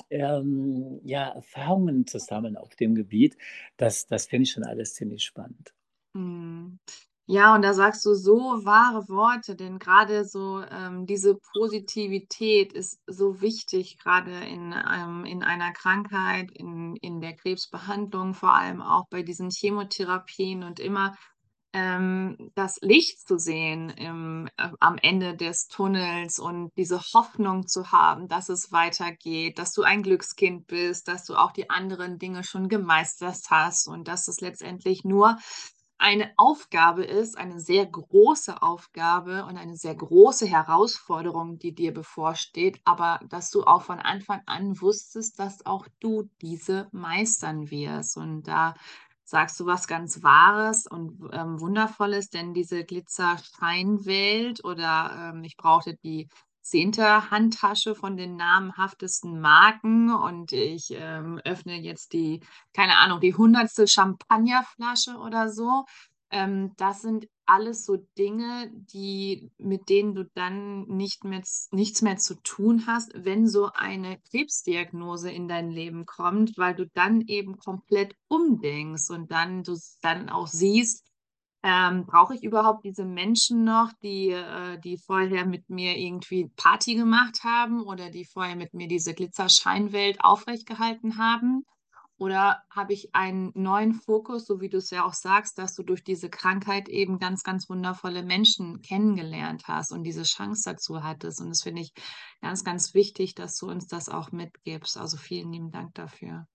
ähm, 0.10 1.02
ja, 1.04 1.28
Erfahrungen 1.30 2.08
zu 2.08 2.20
sammeln 2.20 2.56
auf 2.56 2.74
dem 2.78 2.96
Gebiet. 2.96 3.38
Das, 3.76 4.08
das 4.08 4.28
finde 4.28 4.44
ich 4.44 4.52
schon 4.52 4.64
alles 4.64 4.94
ziemlich 4.94 5.24
spannend. 5.24 5.74
Mhm. 6.14 6.80
Ja, 7.34 7.56
und 7.56 7.62
da 7.62 7.74
sagst 7.74 8.06
du 8.06 8.14
so 8.14 8.36
wahre 8.66 9.08
Worte, 9.08 9.56
denn 9.56 9.80
gerade 9.80 10.26
so 10.26 10.62
ähm, 10.70 11.06
diese 11.06 11.38
Positivität 11.54 12.74
ist 12.74 13.00
so 13.08 13.40
wichtig, 13.40 13.98
gerade 14.00 14.32
in, 14.34 14.76
ähm, 14.94 15.24
in 15.24 15.42
einer 15.42 15.72
Krankheit, 15.72 16.52
in, 16.52 16.98
in 16.98 17.22
der 17.22 17.34
Krebsbehandlung, 17.38 18.34
vor 18.34 18.54
allem 18.54 18.82
auch 18.82 19.08
bei 19.10 19.24
diesen 19.24 19.50
Chemotherapien 19.50 20.64
und 20.64 20.82
immer 20.82 21.16
ähm, 21.72 22.52
das 22.56 22.80
Licht 22.82 23.26
zu 23.26 23.38
sehen 23.40 23.92
im, 23.92 24.50
äh, 24.58 24.68
am 24.82 24.98
Ende 25.02 25.38
des 25.38 25.70
Tunnels 25.70 26.38
und 26.38 26.72
diese 26.76 27.00
Hoffnung 27.14 27.66
zu 27.66 27.94
haben, 27.94 28.28
dass 28.28 28.50
es 28.50 28.74
weitergeht, 28.74 29.58
dass 29.58 29.72
du 29.72 29.84
ein 29.84 30.04
Glückskind 30.04 30.68
bist, 30.68 31.08
dass 31.08 31.24
du 31.24 31.36
auch 31.36 31.54
die 31.54 31.70
anderen 31.70 32.20
Dinge 32.20 32.44
schon 32.44 32.68
gemeistert 32.68 33.40
hast 33.50 33.88
und 33.88 34.10
dass 34.10 34.28
es 34.28 34.42
letztendlich 34.42 35.06
nur 35.06 35.38
eine 36.02 36.34
Aufgabe 36.38 37.04
ist, 37.04 37.38
eine 37.38 37.60
sehr 37.60 37.86
große 37.86 38.62
Aufgabe 38.64 39.46
und 39.46 39.58
eine 39.58 39.78
sehr 39.78 39.94
große 39.94 40.48
Herausforderung, 40.48 41.60
die 41.60 41.76
dir 41.76 41.94
bevorsteht, 41.94 42.82
aber 42.86 43.20
dass 43.30 43.52
du 43.52 43.64
auch 43.64 43.84
von 43.84 44.00
Anfang 44.00 44.42
an 44.48 44.82
wusstest, 44.82 45.38
dass 45.38 45.64
auch 45.66 45.88
du 46.00 46.28
diese 46.42 46.90
meistern 46.92 47.70
wirst. 47.70 48.18
Und 48.18 48.48
da 48.48 48.74
sagst 49.24 49.60
du 49.60 49.68
was 49.68 49.88
ganz 49.88 50.24
Wahres 50.24 50.88
und 50.88 51.30
ähm, 51.34 51.60
Wundervolles, 51.62 52.30
denn 52.32 52.56
diese 52.56 52.84
Glitzer-Scheinwelt 52.84 54.66
oder 54.66 55.32
ähm, 55.34 55.44
ich 55.44 55.56
brauchte 55.56 55.96
die 55.98 56.30
zehnte 56.62 57.32
Handtasche 57.32 57.96
von 57.96 58.18
den 58.18 58.36
namhaftesten 58.36 59.40
Marken 59.42 60.14
und 60.14 60.52
ich 60.52 60.92
ähm, 60.92 61.40
öffne 61.44 61.80
jetzt 61.80 62.14
die, 62.14 62.42
keine 62.74 62.98
Ahnung, 62.98 63.20
die 63.20 63.36
hundertste 63.36 63.88
Champagnerflasche 63.88 65.18
oder 65.18 65.50
so. 65.50 65.86
Ähm, 66.32 66.72
das 66.78 67.02
sind 67.02 67.28
alles 67.46 67.86
so 67.86 67.98
Dinge, 68.18 68.72
die, 68.74 69.52
mit 69.58 69.90
denen 69.90 70.16
du 70.16 70.24
dann 70.34 70.88
nicht 70.88 71.26
mehr, 71.26 71.42
nichts 71.72 72.02
mehr 72.02 72.16
zu 72.18 72.36
tun 72.36 72.86
hast, 72.88 73.12
wenn 73.14 73.48
so 73.48 73.70
eine 73.74 74.18
Krebsdiagnose 74.30 75.30
in 75.30 75.50
dein 75.50 75.70
Leben 75.70 76.06
kommt, 76.06 76.58
weil 76.58 76.74
du 76.74 76.88
dann 76.88 77.22
eben 77.22 77.58
komplett 77.58 78.16
umdenkst 78.30 79.10
und 79.10 79.32
dann 79.32 79.64
du 79.64 79.78
dann 80.02 80.30
auch 80.30 80.48
siehst, 80.48 81.11
ähm, 81.64 82.06
brauche 82.06 82.34
ich 82.36 82.44
überhaupt 82.44 82.84
diese 82.84 83.06
Menschen 83.06 83.64
noch, 83.64 83.92
die, 84.02 84.30
äh, 84.30 84.80
die 84.80 84.98
vorher 84.98 85.46
mit 85.46 85.70
mir 85.70 85.98
irgendwie 85.98 86.50
Party 86.56 86.96
gemacht 86.96 87.44
haben 87.44 87.84
oder 87.84 88.10
die 88.10 88.26
vorher 88.26 88.56
mit 88.56 88.74
mir 88.74 88.88
diese 88.88 89.14
Glitzerscheinwelt 89.14 90.24
aufrechtgehalten 90.24 91.18
haben? 91.18 91.64
Oder 92.18 92.62
habe 92.70 92.94
ich 92.94 93.16
einen 93.16 93.52
neuen 93.56 93.96
Fokus, 93.96 94.46
so 94.46 94.62
wie 94.62 94.70
du 94.70 94.78
es 94.78 94.92
ja 94.92 95.06
auch 95.06 95.14
sagst, 95.16 95.58
dass 95.58 95.74
du 95.74 95.82
durch 95.82 96.04
diese 96.04 96.30
Krankheit 96.30 96.88
eben 96.88 97.18
ganz, 97.18 97.42
ganz 97.42 97.68
wundervolle 97.68 98.22
Menschen 98.22 98.82
kennengelernt 98.84 99.64
hast 99.68 99.92
und 99.92 100.04
diese 100.04 100.22
Chance 100.22 100.62
dazu 100.66 101.04
hattest? 101.04 101.42
Und 101.42 101.50
das 101.50 101.64
finde 101.64 101.82
ich 101.82 101.94
ganz, 102.40 102.64
ganz 102.64 102.94
wichtig, 102.94 103.34
dass 103.34 103.58
du 103.58 103.70
uns 103.72 103.88
das 103.88 104.08
auch 104.08 104.32
mitgibst. 104.32 104.98
Also 104.98 105.18
vielen 105.18 105.52
lieben 105.52 105.72
Dank 105.72 105.96
dafür. 105.96 106.46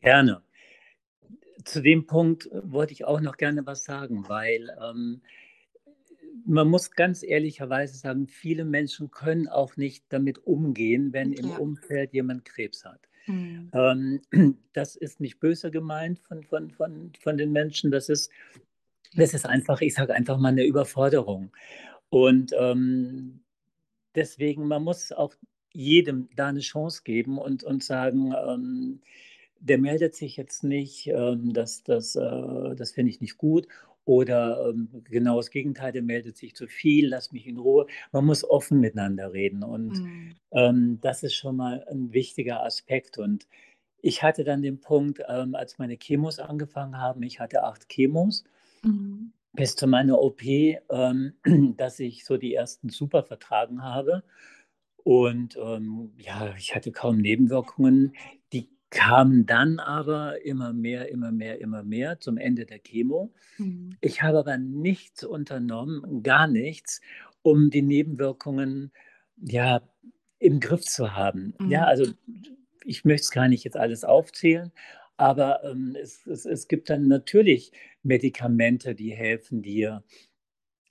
Gerne. 0.00 0.42
Zu 1.64 1.82
dem 1.82 2.06
Punkt 2.06 2.48
wollte 2.52 2.92
ich 2.92 3.04
auch 3.04 3.20
noch 3.20 3.36
gerne 3.36 3.66
was 3.66 3.84
sagen, 3.84 4.28
weil 4.28 4.70
ähm, 4.80 5.20
man 6.44 6.68
muss 6.68 6.90
ganz 6.92 7.22
ehrlicherweise 7.22 7.96
sagen, 7.96 8.28
viele 8.28 8.64
Menschen 8.64 9.10
können 9.10 9.48
auch 9.48 9.76
nicht 9.76 10.04
damit 10.10 10.46
umgehen, 10.46 11.12
wenn 11.12 11.32
im 11.32 11.48
Ja. 11.48 11.56
Umfeld 11.56 12.12
jemand 12.12 12.44
Krebs 12.44 12.84
hat. 12.84 13.00
Mhm. 13.26 13.70
Ähm, 13.72 14.20
das 14.72 14.96
ist 14.96 15.20
nicht 15.20 15.40
böse 15.40 15.70
gemeint 15.70 16.20
von, 16.20 16.42
von, 16.44 16.70
von, 16.70 17.12
von 17.20 17.36
den 17.36 17.52
Menschen. 17.52 17.90
Das 17.90 18.08
ist, 18.08 18.30
das 19.14 19.34
ist 19.34 19.46
einfach, 19.46 19.80
ich 19.80 19.94
sage 19.94 20.14
einfach 20.14 20.38
mal 20.38 20.48
eine 20.48 20.64
Überforderung. 20.64 21.50
Und 22.08 22.52
ähm, 22.58 23.40
deswegen, 24.14 24.68
man 24.68 24.84
muss 24.84 25.12
auch 25.12 25.34
jedem 25.72 26.28
da 26.36 26.48
eine 26.48 26.60
Chance 26.60 27.02
geben 27.04 27.38
und, 27.38 27.64
und 27.64 27.82
sagen, 27.82 28.32
ähm, 28.46 29.00
der 29.68 29.78
meldet 29.78 30.14
sich 30.14 30.36
jetzt 30.36 30.64
nicht, 30.64 31.06
ähm, 31.08 31.52
das, 31.52 31.82
das, 31.84 32.16
äh, 32.16 32.74
das 32.76 32.92
finde 32.92 33.10
ich 33.10 33.20
nicht 33.20 33.36
gut. 33.38 33.68
Oder 34.04 34.68
ähm, 34.70 34.88
genau 35.04 35.36
das 35.38 35.50
Gegenteil, 35.50 35.92
der 35.92 36.02
meldet 36.02 36.36
sich 36.36 36.54
zu 36.54 36.68
viel, 36.68 37.08
lass 37.08 37.32
mich 37.32 37.46
in 37.46 37.58
Ruhe. 37.58 37.86
Man 38.12 38.24
muss 38.24 38.44
offen 38.48 38.78
miteinander 38.80 39.32
reden. 39.32 39.64
Und 39.64 40.00
Mhm. 40.00 40.36
ähm, 40.52 40.98
das 41.00 41.22
ist 41.24 41.34
schon 41.34 41.56
mal 41.56 41.84
ein 41.90 42.12
wichtiger 42.12 42.62
Aspekt. 42.64 43.18
Und 43.18 43.48
ich 44.02 44.22
hatte 44.22 44.44
dann 44.44 44.62
den 44.62 44.80
Punkt, 44.80 45.22
ähm, 45.28 45.54
als 45.56 45.78
meine 45.78 45.98
Chemos 45.98 46.38
angefangen 46.40 46.98
haben, 46.98 47.22
ich 47.22 47.40
hatte 47.40 47.64
acht 47.64 47.88
Chemos 47.88 48.44
Mhm. 48.84 49.32
bis 49.52 49.74
zu 49.76 49.86
meiner 49.86 50.20
OP, 50.20 50.42
ähm, 50.90 51.34
dass 51.76 51.98
ich 52.00 52.24
so 52.24 52.36
die 52.36 52.54
ersten 52.54 52.90
super 52.90 53.22
vertragen 53.22 53.82
habe. 53.82 54.22
Und 55.04 55.56
ähm, 55.56 56.12
ja, 56.18 56.54
ich 56.56 56.74
hatte 56.74 56.92
kaum 56.92 57.18
Nebenwirkungen. 57.18 58.14
Kamen 58.90 59.46
dann 59.46 59.78
aber 59.80 60.44
immer 60.44 60.72
mehr, 60.72 61.10
immer 61.10 61.32
mehr, 61.32 61.60
immer 61.60 61.82
mehr 61.82 62.20
zum 62.20 62.38
Ende 62.38 62.66
der 62.66 62.78
Chemo. 62.78 63.32
Mhm. 63.58 63.96
Ich 64.00 64.22
habe 64.22 64.38
aber 64.38 64.58
nichts 64.58 65.24
unternommen, 65.24 66.22
gar 66.22 66.46
nichts, 66.46 67.00
um 67.42 67.70
die 67.70 67.82
Nebenwirkungen 67.82 68.92
ja 69.36 69.82
im 70.38 70.60
Griff 70.60 70.82
zu 70.82 71.16
haben. 71.16 71.54
Ja, 71.64 71.82
Mhm. 71.82 71.86
also 71.86 72.06
ich 72.84 73.04
möchte 73.04 73.24
es 73.24 73.30
gar 73.30 73.48
nicht 73.48 73.64
jetzt 73.64 73.76
alles 73.76 74.04
aufzählen, 74.04 74.72
aber 75.16 75.64
ähm, 75.64 75.96
es, 76.00 76.26
es, 76.26 76.46
es 76.46 76.68
gibt 76.68 76.90
dann 76.90 77.08
natürlich 77.08 77.72
Medikamente, 78.02 78.94
die 78.94 79.12
helfen 79.12 79.62
dir 79.62 80.04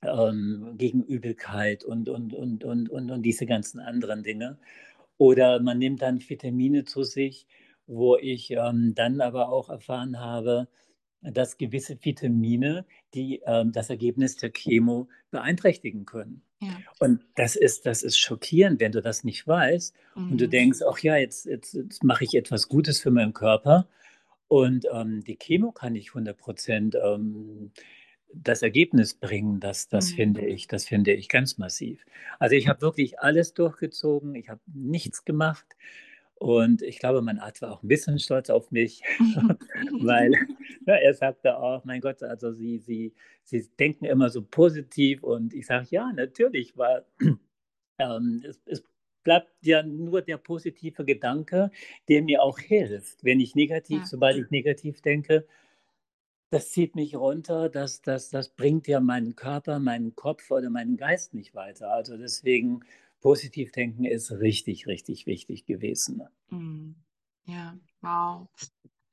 ähm, 0.02 0.74
gegen 0.78 1.04
Übelkeit 1.04 1.84
und, 1.84 2.10
und, 2.10 2.34
und, 2.34 2.64
und, 2.64 2.90
und, 2.90 3.12
und 3.12 3.24
diese 3.24 3.46
ganzen 3.46 3.80
anderen 3.80 4.24
Dinge. 4.24 4.60
Oder 5.18 5.60
man 5.62 5.80
nimmt 5.80 6.02
dann 6.02 6.20
Vitamine 6.28 6.86
zu 6.86 7.04
sich, 7.04 7.48
wo 7.88 8.18
ich 8.18 8.52
ähm, 8.52 8.94
dann 8.96 9.22
aber 9.22 9.50
auch 9.50 9.70
erfahren 9.70 10.20
habe, 10.20 10.68
dass 11.22 11.58
gewisse 11.58 11.98
Vitamine 12.04 12.86
die, 13.14 13.42
ähm, 13.46 13.72
das 13.72 13.90
Ergebnis 13.90 14.38
der 14.38 14.52
Chemo 14.52 15.10
beeinträchtigen 15.32 16.06
können. 16.06 16.44
Ja. 16.62 16.70
Und 17.00 17.22
das 17.36 17.56
ist, 17.56 17.86
das 17.86 18.04
ist 18.04 18.18
schockierend, 18.18 18.80
wenn 18.80 18.92
du 18.92 19.02
das 19.02 19.24
nicht 19.24 19.48
weißt 19.48 19.96
und 20.30 20.40
du 20.42 20.46
Mhm. 20.46 20.52
denkst, 20.52 20.80
ach 20.90 21.00
ja, 21.00 21.16
jetzt, 21.18 21.46
jetzt, 21.46 21.74
jetzt 21.74 22.04
mache 22.04 22.24
ich 22.24 22.36
etwas 22.36 22.68
Gutes 22.70 23.02
für 23.02 23.12
meinen 23.12 23.34
Körper 23.34 23.88
und 24.48 24.86
ähm, 24.92 25.24
die 25.24 25.38
Chemo 25.38 25.72
kann 25.72 25.94
nicht 25.94 26.10
100 26.10 26.38
Prozent 26.38 26.96
ähm, 26.96 27.72
das 28.34 28.62
Ergebnis 28.62 29.14
bringen. 29.14 29.60
Das, 29.60 29.88
das 29.90 30.12
Mhm. 30.12 30.16
finde 30.16 30.46
ich, 30.46 30.68
das 30.68 30.86
finde 30.86 31.14
ich 31.14 31.30
ganz 31.30 31.58
massiv. 31.58 32.06
Also 32.40 32.56
ich 32.56 32.68
habe 32.68 32.82
wirklich 32.82 33.20
alles 33.20 33.54
durchgezogen, 33.54 34.36
ich 34.36 34.50
habe 34.50 34.62
nichts 34.74 35.26
gemacht 35.26 35.66
und 36.36 36.82
ich 36.82 37.00
glaube, 37.00 37.22
mein 37.22 37.40
Arzt 37.40 37.62
war 37.62 37.72
auch 37.72 37.84
ein 37.84 37.88
bisschen 37.88 38.20
stolz 38.20 38.50
auf 38.50 38.72
mich, 38.72 39.02
weil 40.02 40.34
ja, 40.88 40.96
er 40.96 41.14
sagte 41.14 41.58
auch, 41.58 41.84
mein 41.86 42.02
Gott, 42.02 42.22
also 42.24 42.52
Sie, 42.54 42.80
Sie, 42.80 43.14
Sie 43.44 43.68
denken 43.80 44.06
immer 44.06 44.30
so 44.30 44.44
positiv 44.44 45.24
und 45.24 45.54
ich 45.54 45.66
sage, 45.66 45.88
ja, 45.92 46.12
natürlich, 46.14 46.78
weil 46.78 47.06
ähm, 48.00 48.44
es, 48.48 48.62
es 48.66 48.84
bleibt 49.24 49.52
ja 49.64 49.84
nur 49.84 50.22
der 50.22 50.38
positive 50.38 51.06
Gedanke, 51.06 51.72
der 52.10 52.22
mir 52.22 52.44
auch 52.44 52.60
hilft. 52.60 53.24
Wenn 53.24 53.40
ich 53.40 53.56
negativ, 53.56 54.00
Ja. 54.02 54.06
sobald 54.06 54.38
ich 54.38 54.52
negativ 54.52 55.02
denke, 55.02 55.48
das 56.52 56.72
zieht 56.72 56.96
mich 56.96 57.16
runter, 57.16 57.70
das, 57.70 58.02
das, 58.02 58.30
das 58.30 58.50
bringt 58.50 58.88
ja 58.88 59.00
meinen 59.00 59.36
Körper, 59.36 59.80
meinen 59.80 60.16
Kopf 60.16 60.52
oder 60.52 60.70
meinen 60.70 60.96
Geist 60.98 61.34
nicht 61.34 61.56
weiter. 61.56 61.92
Also 61.92 62.18
deswegen 62.18 62.82
positiv 63.26 63.72
denken 63.72 64.06
ist 64.06 64.32
richtig, 64.34 64.86
richtig 64.86 65.26
wichtig 65.26 65.66
gewesen. 65.66 66.22
Mhm. 66.50 66.96
Ja, 67.46 67.76
wow. 68.02 68.48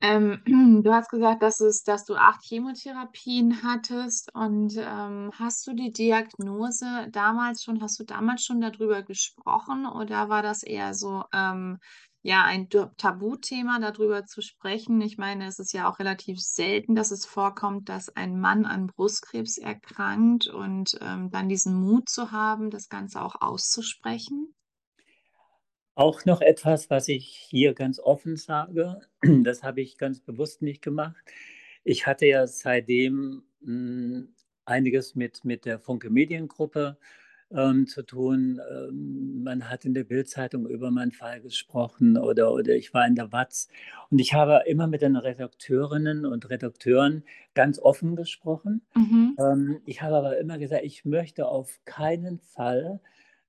Ähm, 0.01 0.39
du 0.83 0.93
hast 0.93 1.09
gesagt, 1.09 1.41
dass 1.41 1.59
es, 1.59 1.83
dass 1.83 2.05
du 2.05 2.13
acht 2.13 2.43
Chemotherapien 2.43 3.63
hattest 3.63 4.31
und 4.35 4.75
ähm, 4.77 5.31
hast 5.39 5.65
du 5.65 5.73
die 5.73 5.91
Diagnose 5.91 7.07
damals 7.09 7.63
schon, 7.63 7.81
hast 7.81 7.99
du 7.99 8.03
damals 8.03 8.43
schon 8.43 8.61
darüber 8.61 9.01
gesprochen 9.01 9.87
oder 9.87 10.29
war 10.29 10.43
das 10.43 10.61
eher 10.61 10.93
so 10.93 11.23
ähm, 11.33 11.79
ja 12.23 12.43
ein 12.43 12.69
Tabuthema, 12.69 13.79
darüber 13.79 14.25
zu 14.25 14.41
sprechen? 14.41 14.99
Ich 15.01 15.17
meine, 15.17 15.45
es 15.45 15.59
ist 15.59 15.73
ja 15.73 15.89
auch 15.89 15.99
relativ 15.99 16.39
selten, 16.39 16.95
dass 16.95 17.11
es 17.11 17.25
vorkommt, 17.25 17.89
dass 17.89 18.09
ein 18.09 18.39
Mann 18.39 18.65
an 18.65 18.87
Brustkrebs 18.87 19.57
erkrankt 19.57 20.47
und 20.47 20.97
ähm, 21.01 21.29
dann 21.29 21.49
diesen 21.49 21.75
Mut 21.75 22.09
zu 22.09 22.31
haben, 22.31 22.71
das 22.71 22.89
Ganze 22.89 23.21
auch 23.21 23.35
auszusprechen. 23.41 24.55
Auch 25.95 26.25
noch 26.25 26.41
etwas, 26.41 26.89
was 26.89 27.07
ich 27.07 27.27
hier 27.27 27.73
ganz 27.73 27.99
offen 27.99 28.35
sage, 28.37 29.01
das 29.43 29.61
habe 29.61 29.81
ich 29.81 29.97
ganz 29.97 30.21
bewusst 30.21 30.61
nicht 30.61 30.81
gemacht. 30.81 31.23
Ich 31.83 32.07
hatte 32.07 32.25
ja 32.25 32.47
seitdem 32.47 33.43
mh, 33.59 34.27
einiges 34.65 35.13
mit, 35.15 35.45
mit 35.45 35.65
der 35.65 35.79
Funke 35.79 36.09
Mediengruppe 36.09 36.97
ähm, 37.53 37.87
zu 37.87 38.03
tun. 38.03 38.59
Ähm, 38.71 39.43
man 39.43 39.69
hat 39.69 39.85
in 39.85 39.93
der 39.93 40.03
Bildzeitung 40.03 40.67
über 40.67 40.91
meinen 40.91 41.11
Fall 41.11 41.41
gesprochen 41.41 42.17
oder, 42.17 42.53
oder 42.53 42.75
ich 42.75 42.93
war 42.93 43.05
in 43.05 43.15
der 43.15 43.31
Watz. 43.31 43.67
Und 44.09 44.19
ich 44.19 44.33
habe 44.33 44.63
immer 44.67 44.87
mit 44.87 45.01
den 45.01 45.15
Redakteurinnen 45.15 46.25
und 46.25 46.49
Redakteuren 46.49 47.23
ganz 47.53 47.79
offen 47.79 48.15
gesprochen. 48.15 48.81
Mhm. 48.95 49.35
Ähm, 49.39 49.81
ich 49.85 50.01
habe 50.01 50.15
aber 50.15 50.37
immer 50.37 50.57
gesagt, 50.57 50.83
ich 50.83 51.05
möchte 51.05 51.47
auf 51.47 51.79
keinen 51.85 52.39
Fall, 52.39 52.99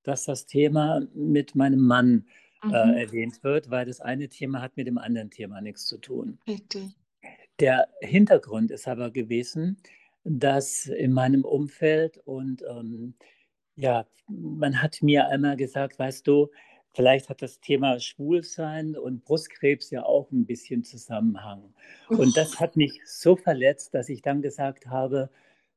dass 0.03 0.25
das 0.25 0.47
Thema 0.47 1.07
mit 1.15 1.55
meinem 1.55 1.81
Mann 1.81 2.27
äh, 2.63 2.67
Mhm. 2.67 2.95
erwähnt 2.95 3.45
wird, 3.45 3.71
weil 3.71 3.85
das 3.85 4.01
eine 4.01 4.29
Thema 4.29 4.63
hat 4.63 4.77
mit 4.77 4.87
dem 4.87 4.97
anderen 4.97 5.31
Thema 5.31 5.61
nichts 5.61 5.85
zu 5.87 5.99
tun. 5.99 6.39
Richtig. 6.49 6.97
Der 7.61 7.89
Hintergrund 8.01 8.71
ist 8.71 8.89
aber 8.89 9.11
gewesen, 9.11 9.77
dass 10.25 10.87
in 10.87 11.13
meinem 11.13 11.45
Umfeld 11.45 12.19
und 12.25 12.63
ähm, 12.63 13.15
ja, 13.77 14.07
man 14.29 14.81
hat 14.83 15.03
mir 15.03 15.29
einmal 15.29 15.57
gesagt, 15.57 15.99
weißt 15.99 16.27
du, 16.27 16.51
vielleicht 16.95 17.29
hat 17.29 17.43
das 17.43 17.61
Thema 17.61 17.99
Schwulsein 18.01 18.97
und 18.97 19.25
Brustkrebs 19.25 19.91
ja 19.91 20.05
auch 20.05 20.31
ein 20.31 20.47
bisschen 20.47 20.85
Zusammenhang. 20.85 21.75
Und 22.09 22.37
das 22.37 22.61
hat 22.61 22.77
mich 22.77 23.01
so 23.05 23.37
verletzt, 23.37 23.95
dass 23.95 24.09
ich 24.09 24.23
dann 24.23 24.43
gesagt 24.43 24.87
habe, 24.87 25.31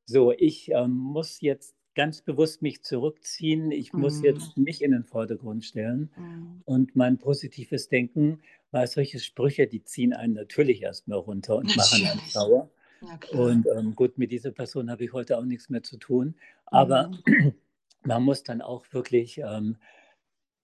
so, 0.06 0.32
ich 0.32 0.70
ähm, 0.72 0.92
muss 0.92 1.42
jetzt 1.42 1.76
ganz 1.96 2.22
bewusst 2.22 2.62
mich 2.62 2.84
zurückziehen, 2.84 3.72
ich 3.72 3.96
muss 3.96 4.22
Mhm. 4.22 4.26
jetzt 4.26 4.58
mich 4.58 4.82
in 4.84 4.92
den 4.92 5.04
Vordergrund 5.04 5.66
stellen. 5.66 6.12
Mhm. 6.16 6.62
Und 6.66 6.96
mein 6.96 7.18
positives 7.18 7.90
Denken, 7.90 8.42
weil 8.72 8.88
solche 8.88 9.20
Sprüche, 9.20 9.68
die 9.68 9.84
ziehen 9.84 10.14
einen 10.14 10.34
natürlich 10.34 10.82
erstmal 10.84 11.20
runter 11.20 11.56
und 11.58 11.76
machen 11.76 12.06
einen 12.06 12.18
Natürlich. 12.18 12.34
sauer. 12.34 12.70
Und 13.32 13.66
ähm, 13.78 13.96
gut, 13.96 14.18
mit 14.18 14.32
dieser 14.32 14.52
Person 14.52 14.92
habe 14.92 15.04
ich 15.06 15.14
heute 15.14 15.38
auch 15.38 15.46
nichts 15.46 15.70
mehr 15.70 15.84
zu 15.84 15.98
tun. 15.98 16.36
Aber 16.66 17.10
Mhm. 17.26 17.54
Man 18.04 18.24
muss 18.24 18.44
dann 18.44 18.62
auch 18.62 18.86
wirklich 18.92 19.40
ähm, 19.40 19.78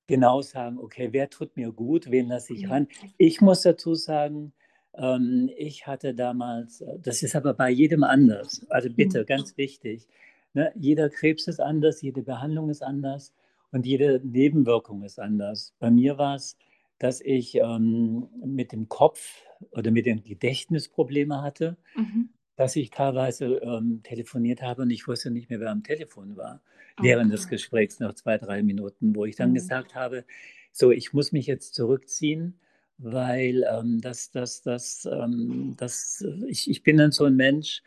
genau 0.08 0.42
sagen, 0.42 0.78
okay, 0.80 1.10
wer 1.12 1.30
tut 1.30 1.56
mir 1.56 1.72
gut, 1.72 2.12
wen 2.12 2.28
lasse 2.28 2.54
ich 2.54 2.66
Mhm. 2.66 2.72
ran. 2.72 2.88
Ich 3.18 3.42
muss 3.42 3.62
dazu 3.62 3.96
sagen, 3.96 4.54
ähm, 4.96 5.50
ich 5.58 5.88
hatte 5.88 6.14
damals, 6.14 6.82
äh, 6.82 7.00
das 7.00 7.24
ist 7.24 7.36
aber 7.36 7.54
bei 7.54 7.70
jedem 7.70 8.04
anders, 8.04 8.66
also 8.70 8.90
bitte, 8.90 9.22
Mhm. 9.22 9.26
ganz 9.26 9.58
wichtig, 9.58 10.08
ne? 10.54 10.72
jeder 10.76 11.10
Krebs 11.10 11.48
ist 11.48 11.60
anders, 11.60 12.02
jede 12.02 12.22
Behandlung 12.24 12.70
ist 12.70 12.84
anders 12.84 13.34
und 13.72 13.86
jede 13.86 14.22
Nebenwirkung 14.24 15.04
ist 15.04 15.20
anders. 15.20 15.74
Bei 15.80 15.90
mir 15.90 16.18
war 16.18 16.36
es, 16.36 16.58
dass 17.00 17.22
ich 17.22 17.56
ähm, 17.56 18.28
mit 18.46 18.72
dem 18.72 18.88
Kopf 18.88 19.42
oder 19.72 19.90
mit 19.92 20.06
dem 20.06 20.24
Gedächtnis 20.24 20.88
Probleme 20.90 21.42
hatte, 21.42 21.78
Mhm. 21.96 22.30
Dass 22.56 22.76
ich 22.76 22.90
teilweise 22.92 23.46
ähm, 23.58 24.02
telefoniert 24.04 24.62
habe 24.62 24.84
und 24.84 24.92
ich 24.92 25.08
wusste 25.08 25.32
nicht 25.32 25.50
mehr, 25.50 25.60
wer 25.60 25.72
am 25.72 25.84
Telefon 25.84 26.38
war 26.38 26.62
während 27.00 27.32
des 27.34 27.44
Okay. 27.44 27.50
Gesprächs 27.50 28.00
nach 28.00 28.14
zwei, 28.14 28.38
drei 28.38 28.64
Minuten, 28.64 29.16
wo 29.16 29.26
ich 29.26 29.36
dann 29.36 29.50
Mhm. 29.50 29.56
gesagt 29.56 29.96
habe, 29.96 30.26
so, 30.72 30.92
ich 30.92 31.14
muss 31.14 31.32
mich 31.32 31.48
jetzt 31.48 31.74
zurückziehen, 31.76 32.60
weil 32.98 33.66
ähm, 33.72 34.00
das, 34.02 34.32
das, 34.32 34.62
das, 34.62 35.06
ähm, 35.12 35.76
das, 35.78 36.24
ich, 36.48 36.70
ich 36.70 36.84
bin 36.84 36.98
dann 36.98 37.12
so 37.12 37.26
ein 37.26 37.36
Mensch, 37.36 37.82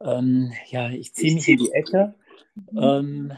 ähm, 0.00 0.52
ja, 0.68 0.90
ich 0.90 1.14
ziehe 1.14 1.34
mich 1.34 1.48
in 1.48 1.58
die 1.58 1.72
Ecke, 1.72 2.14
Mhm. 2.70 2.78
ähm, 2.82 3.32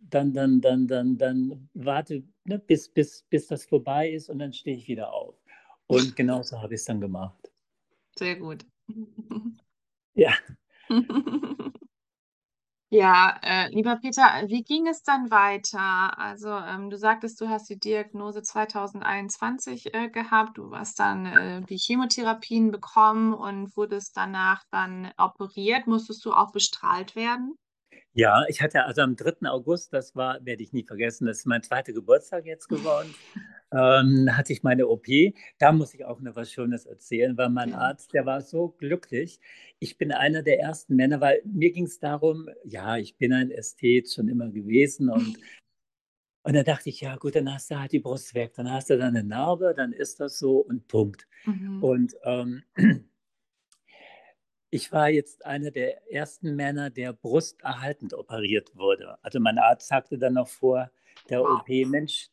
dann, 0.00 0.32
dann, 0.32 0.60
dann, 0.60 0.86
dann, 0.86 1.18
dann 1.18 1.68
warte, 1.74 2.22
ne, 2.44 2.58
bis, 2.58 2.88
bis, 2.88 3.22
bis 3.30 3.46
das 3.48 3.64
vorbei 3.64 4.10
ist 4.10 4.28
und 4.30 4.38
dann 4.38 4.52
stehe 4.52 4.76
ich 4.76 4.88
wieder 4.88 5.12
auf. 5.12 5.34
Und 5.86 6.16
genauso 6.16 6.60
habe 6.62 6.74
ich 6.74 6.80
es 6.80 6.86
dann 6.86 7.00
gemacht. 7.00 7.50
Sehr 8.18 8.36
gut. 8.36 8.66
Ja. 10.14 10.34
Ja, 12.90 13.40
äh, 13.42 13.70
lieber 13.70 13.96
Peter, 13.96 14.22
wie 14.46 14.62
ging 14.62 14.86
es 14.86 15.02
dann 15.02 15.28
weiter? 15.28 16.16
Also, 16.16 16.48
ähm, 16.48 16.90
du 16.90 16.96
sagtest, 16.96 17.40
du 17.40 17.48
hast 17.48 17.68
die 17.68 17.76
Diagnose 17.76 18.40
2021 18.40 19.92
äh, 19.92 20.10
gehabt. 20.10 20.58
Du 20.58 20.76
hast 20.76 21.00
dann 21.00 21.26
äh, 21.26 21.62
die 21.62 21.76
Chemotherapien 21.76 22.70
bekommen 22.70 23.34
und 23.34 23.76
wurdest 23.76 24.16
danach 24.16 24.62
dann 24.70 25.10
operiert. 25.18 25.88
Musstest 25.88 26.24
du 26.24 26.32
auch 26.32 26.52
bestrahlt 26.52 27.16
werden? 27.16 27.56
Ja, 28.12 28.44
ich 28.46 28.62
hatte 28.62 28.84
also 28.84 29.02
am 29.02 29.16
3. 29.16 29.48
August, 29.50 29.92
das 29.92 30.14
war, 30.14 30.38
werde 30.44 30.62
ich 30.62 30.72
nie 30.72 30.84
vergessen, 30.84 31.26
das 31.26 31.38
ist 31.38 31.46
mein 31.46 31.64
zweiter 31.64 31.92
Geburtstag 31.92 32.46
jetzt 32.46 32.68
geworden, 32.68 33.12
ähm, 33.74 34.28
hatte 34.36 34.52
ich 34.52 34.62
meine 34.62 34.86
OP. 34.86 35.06
Da 35.58 35.72
muss 35.72 35.94
ich 35.94 36.04
auch 36.04 36.20
noch 36.20 36.36
was 36.36 36.52
Schönes 36.52 36.86
erzählen, 36.86 37.36
weil 37.36 37.50
mein. 37.50 37.74
Arzt, 37.74 38.14
der 38.14 38.24
war 38.24 38.40
so 38.40 38.68
glücklich. 38.68 39.40
Ich 39.80 39.98
bin 39.98 40.12
einer 40.12 40.42
der 40.42 40.60
ersten 40.60 40.94
Männer, 40.94 41.20
weil 41.20 41.42
mir 41.44 41.72
ging 41.72 41.86
es 41.86 41.98
darum, 41.98 42.48
ja, 42.62 42.96
ich 42.96 43.16
bin 43.16 43.32
ein 43.32 43.50
Ästhet 43.50 44.10
schon 44.10 44.28
immer 44.28 44.48
gewesen 44.50 45.10
und, 45.10 45.38
und 46.44 46.54
dann 46.54 46.64
dachte 46.64 46.88
ich, 46.88 47.00
ja 47.00 47.16
gut, 47.16 47.34
dann 47.34 47.52
hast 47.52 47.70
du 47.70 47.80
halt 47.80 47.92
die 47.92 47.98
Brust 47.98 48.34
weg, 48.34 48.54
dann 48.54 48.70
hast 48.70 48.90
du 48.90 48.98
dann 48.98 49.16
eine 49.16 49.24
Narbe, 49.24 49.74
dann 49.76 49.92
ist 49.92 50.20
das 50.20 50.38
so 50.38 50.58
und 50.58 50.86
Punkt. 50.86 51.26
Mhm. 51.46 51.82
Und 51.82 52.14
ähm, 52.22 52.62
ich 54.70 54.92
war 54.92 55.08
jetzt 55.08 55.44
einer 55.44 55.70
der 55.72 56.12
ersten 56.12 56.54
Männer, 56.54 56.90
der 56.90 57.12
brusterhaltend 57.12 58.14
operiert 58.14 58.76
wurde. 58.76 59.18
Also 59.22 59.40
mein 59.40 59.58
Arzt 59.58 59.88
sagte 59.88 60.16
dann 60.16 60.34
noch 60.34 60.48
vor 60.48 60.90
der 61.28 61.40
Wow. 61.40 61.60
OP, 61.60 61.68
Mensch, 61.88 62.28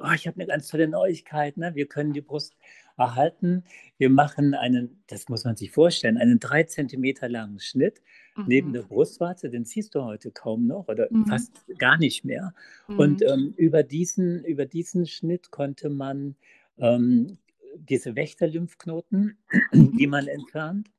oh, 0.00 0.12
ich 0.14 0.26
habe 0.26 0.36
eine 0.36 0.46
ganz 0.46 0.68
tolle 0.68 0.88
Neuigkeit, 0.88 1.56
ne? 1.56 1.74
wir 1.74 1.86
können 1.86 2.12
die 2.12 2.20
Brust 2.20 2.56
erhalten. 2.96 3.64
Wir 3.98 4.10
machen 4.10 4.54
einen, 4.54 5.02
das 5.06 5.28
muss 5.28 5.44
man 5.44 5.56
sich 5.56 5.70
vorstellen, 5.70 6.18
einen 6.18 6.40
drei 6.40 6.64
Zentimeter 6.64 7.28
langen 7.28 7.60
Schnitt 7.60 8.02
neben 8.46 8.68
Mhm. 8.68 8.72
der 8.72 8.82
Brustwarze, 8.82 9.50
den 9.50 9.64
siehst 9.64 9.94
du 9.94 10.02
heute 10.02 10.30
kaum 10.30 10.66
noch 10.66 10.88
oder 10.88 11.08
Mhm. 11.10 11.26
fast 11.26 11.52
gar 11.78 11.98
nicht 11.98 12.24
mehr. 12.24 12.54
Und 12.96 13.20
Mhm. 13.20 13.26
ähm, 13.28 13.54
über, 13.56 13.82
diesen, 13.82 14.44
über 14.44 14.66
diesen 14.66 15.06
Schnitt 15.06 15.50
konnte 15.50 15.90
man 15.90 16.36
ähm, 16.78 17.38
diese 17.76 18.16
Wächterlymphknoten, 18.16 19.38
die 19.72 20.06
Mhm. 20.06 20.10
man 20.10 20.26
entfernt, 20.28 20.90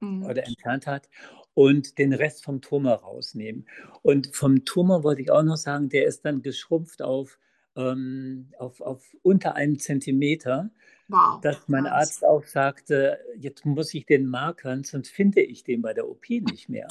Mhm. 0.00 0.24
oder 0.24 0.44
entfernt 0.46 0.86
hat 0.86 1.08
und 1.54 1.98
den 1.98 2.12
Rest 2.12 2.44
vom 2.44 2.60
Tumor 2.62 2.94
rausnehmen. 2.96 3.66
Und 4.02 4.34
vom 4.34 4.64
Tumor 4.64 5.02
wollte 5.04 5.22
ich 5.22 5.30
auch 5.30 5.42
noch 5.42 5.56
sagen, 5.56 5.88
der 5.88 6.06
ist 6.06 6.24
dann 6.24 6.42
geschrumpft 6.42 7.02
auf, 7.02 7.38
ähm, 7.76 8.50
auf, 8.58 8.80
auf 8.80 9.16
unter 9.22 9.54
einem 9.56 9.78
Zentimeter, 9.78 10.70
Wow, 11.08 11.40
dass 11.42 11.68
mein 11.68 11.84
nice. 11.84 11.92
Arzt 11.92 12.24
auch 12.24 12.44
sagte, 12.44 13.18
jetzt 13.38 13.64
muss 13.66 13.94
ich 13.94 14.06
den 14.06 14.26
markern, 14.26 14.84
sonst 14.84 15.10
finde 15.10 15.40
ich 15.42 15.64
den 15.64 15.82
bei 15.82 15.94
der 15.94 16.08
OP 16.08 16.28
nicht 16.30 16.68
mehr. 16.68 16.88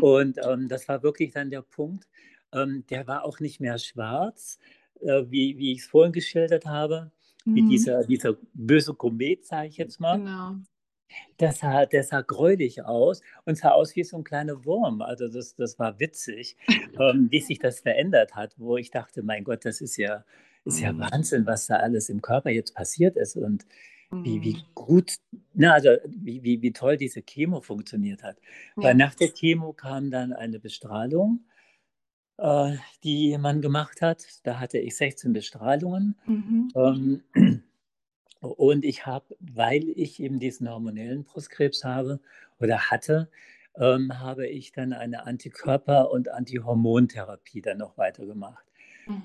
Und 0.00 0.38
ähm, 0.44 0.68
das 0.68 0.88
war 0.88 1.02
wirklich 1.02 1.32
dann 1.32 1.50
der 1.50 1.62
Punkt. 1.62 2.08
Ähm, 2.52 2.84
der 2.90 3.06
war 3.06 3.24
auch 3.24 3.40
nicht 3.40 3.60
mehr 3.60 3.78
schwarz, 3.78 4.58
äh, 5.00 5.24
wie, 5.28 5.58
wie 5.58 5.72
ich 5.72 5.80
es 5.80 5.86
vorhin 5.86 6.12
geschildert 6.12 6.66
habe, 6.66 7.12
wie 7.52 7.62
Mhm. 7.62 7.68
dieser, 7.70 8.04
dieser 8.04 8.36
böse 8.54 8.94
Komet, 8.94 9.44
sage 9.46 9.68
ich 9.68 9.76
jetzt 9.76 10.00
mal. 10.00 10.18
Genau. 10.18 10.56
Der 11.40 11.52
sah, 11.52 11.86
der 11.86 12.02
sah 12.04 12.20
gräulich 12.22 12.84
aus 12.84 13.20
und 13.44 13.56
sah 13.58 13.70
aus 13.70 13.94
wie 13.96 14.04
so 14.04 14.16
ein 14.16 14.24
kleiner 14.24 14.64
Wurm. 14.64 15.02
Also 15.02 15.28
das, 15.28 15.54
das 15.56 15.78
war 15.78 15.98
witzig, 16.00 16.56
ähm, 16.98 17.28
wie 17.30 17.40
sich 17.40 17.58
das 17.58 17.80
verändert 17.80 18.34
hat, 18.34 18.54
wo 18.58 18.76
ich 18.76 18.90
dachte, 18.90 19.22
mein 19.22 19.44
Gott, 19.44 19.64
das 19.64 19.80
ist 19.80 19.96
ja, 19.96 20.24
ist 20.64 20.80
ja 20.80 20.92
Mhm. 20.92 20.98
Wahnsinn, 20.98 21.46
was 21.46 21.66
da 21.66 21.76
alles 21.76 22.08
im 22.08 22.22
Körper 22.22 22.50
jetzt 22.50 22.74
passiert 22.74 23.16
ist 23.16 23.36
und 23.36 23.66
wie, 24.22 24.42
wie 24.42 24.54
Mhm. 24.54 24.64
gut, 24.74 25.16
na, 25.54 25.72
also 25.74 25.90
wie, 26.06 26.42
wie, 26.42 26.62
wie 26.62 26.72
toll 26.72 26.96
diese 26.96 27.22
Chemo 27.22 27.60
funktioniert 27.60 28.22
hat. 28.22 28.38
Weil 28.80 28.94
Ja. 28.94 28.94
nach 28.94 29.14
der 29.14 29.28
Chemo 29.30 29.72
kam 29.72 30.10
dann 30.10 30.32
eine 30.32 30.60
Bestrahlung, 30.60 31.44
äh, 32.38 32.76
die 33.04 33.36
man 33.38 33.60
gemacht 33.62 34.02
hat. 34.02 34.24
Da 34.44 34.60
hatte 34.60 34.78
ich 34.78 34.96
16 34.96 35.32
Bestrahlungen. 35.32 36.16
Mhm. 36.26 36.68
Ähm, 36.76 37.22
und 38.48 38.84
ich 38.84 39.06
habe, 39.06 39.36
weil 39.40 39.88
ich 39.88 40.20
eben 40.20 40.38
diesen 40.38 40.68
hormonellen 40.70 41.24
Brustkrebs 41.24 41.84
habe 41.84 42.20
oder 42.60 42.90
hatte, 42.90 43.30
ähm, 43.76 44.18
habe 44.20 44.46
ich 44.46 44.72
dann 44.72 44.92
eine 44.92 45.26
Antikörper- 45.26 46.10
und 46.10 46.28
Antihormontherapie 46.28 47.60
dann 47.60 47.78
noch 47.78 47.96
weitergemacht. 47.98 48.64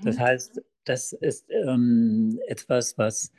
Das 0.02 0.16
Mhm. 0.16 0.20
heißt, 0.20 0.62
das 0.84 1.12
ist 1.12 1.50
ähm, 1.50 2.40
etwas, 2.48 2.98
was 2.98 3.32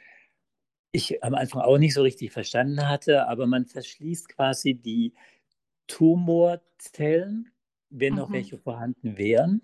ich 0.91 1.24
am 1.24 1.36
Anfang 1.36 1.62
auch 1.62 1.78
nicht 1.78 1.94
so 1.94 2.02
richtig 2.02 2.32
verstanden 2.32 2.88
hatte, 2.88 3.28
aber 3.28 3.48
man 3.48 3.65
verschließt 3.65 4.30
quasi 4.30 4.74
die 4.76 5.13
Tumorzellen, 5.88 7.52
wenn 7.89 8.15
noch 8.15 8.30
Mhm. 8.30 8.34
welche 8.34 8.58
vorhanden 8.58 9.17
wären, 9.17 9.62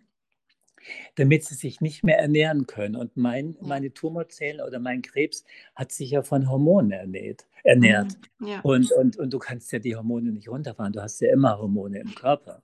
damit 1.15 1.43
sie 1.43 1.55
sich 1.55 1.81
nicht 1.81 2.03
mehr 2.03 2.19
ernähren 2.19 2.67
können. 2.67 2.95
Und 2.95 3.17
mein, 3.17 3.55
meine 3.61 3.93
Tumorzellen 3.93 4.61
oder 4.65 4.79
mein 4.79 5.01
Krebs 5.01 5.43
hat 5.75 5.91
sich 5.91 6.11
ja 6.11 6.23
von 6.23 6.49
Hormonen 6.49 6.91
ernährt. 6.91 7.47
ernährt. 7.63 8.17
Mhm. 8.39 8.47
Ja. 8.47 8.59
Und, 8.61 8.91
und, 8.91 9.17
und 9.17 9.33
du 9.33 9.39
kannst 9.39 9.71
ja 9.71 9.79
die 9.79 9.95
Hormone 9.95 10.31
nicht 10.31 10.49
runterfahren, 10.49 10.93
du 10.93 11.01
hast 11.01 11.19
ja 11.19 11.31
immer 11.31 11.57
Hormone 11.57 11.99
im 11.99 12.15
Körper. 12.15 12.63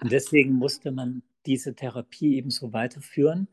Und 0.00 0.12
deswegen 0.12 0.52
musste 0.52 0.92
man 0.92 1.22
diese 1.46 1.74
Therapie 1.74 2.36
eben 2.36 2.50
so 2.50 2.72
weiterführen, 2.72 3.48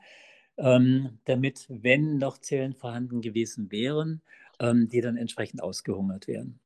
ähm, 0.58 1.20
damit, 1.26 1.66
wenn 1.70 2.18
noch 2.18 2.38
Zellen 2.38 2.74
vorhanden 2.74 3.22
gewesen 3.22 3.72
wären, 3.72 4.22
ähm, 4.60 4.88
die 4.88 5.02
dann 5.02 5.18
entsprechend 5.18 5.62
ausgehungert 5.62 6.28
werden. 6.28 6.60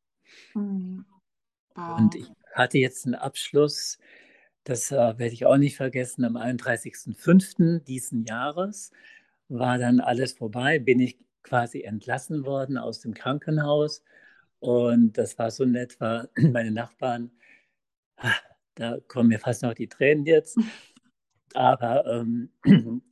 Mhm. 0.53 1.05
Und 1.75 2.15
Wow. 2.15 2.15
ich 2.15 2.27
hatte 2.53 2.77
jetzt 2.77 3.05
einen 3.05 3.15
Abschluss, 3.15 3.97
das 4.65 4.91
äh, 4.91 4.95
werde 4.95 5.33
ich 5.33 5.45
auch 5.45 5.57
nicht 5.57 5.77
vergessen, 5.77 6.25
am 6.25 6.35
31.05. 6.37 7.83
diesen 7.83 8.25
Jahres 8.25 8.91
war 9.47 9.77
dann 9.77 9.99
alles 9.99 10.33
vorbei, 10.33 10.79
bin 10.79 10.99
ich 10.99 11.17
quasi 11.43 11.83
entlassen 11.83 12.45
worden 12.45 12.77
aus 12.77 12.99
dem 12.99 13.13
Krankenhaus. 13.13 14.03
Und 14.59 15.17
das 15.19 15.37
war 15.37 15.51
so 15.51 15.65
nett, 15.65 15.99
war 16.01 16.29
meine 16.37 16.71
Nachbarn, 16.71 17.31
ah, 18.17 18.33
da 18.73 18.97
kommen 19.07 19.29
mir 19.29 19.39
fast 19.39 19.61
noch 19.61 19.75
die 19.75 19.87
Tränen 19.87 20.25
jetzt, 20.25 20.57
aber 21.53 22.05
ähm, 22.07 22.49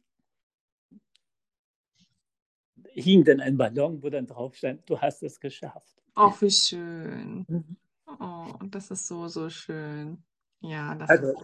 hing 2.93 3.23
dann 3.23 3.39
ein 3.41 3.57
Ballon, 3.57 4.01
wo 4.01 4.09
dann 4.09 4.25
drauf 4.25 4.55
stand, 4.55 4.89
du 4.89 4.99
hast 4.99 5.21
es 5.21 5.39
geschafft. 5.39 6.01
Oh, 6.15 6.33
wie 6.39 6.49
schön. 6.49 7.45
Mhm. 7.47 7.77
Oh, 8.19 8.53
das 8.69 8.89
ist 8.89 9.07
so, 9.07 9.27
so 9.27 9.49
schön. 9.49 10.23
Ja, 10.63 10.95
das 10.95 11.09
Also 11.09 11.27
ist. 11.27 11.37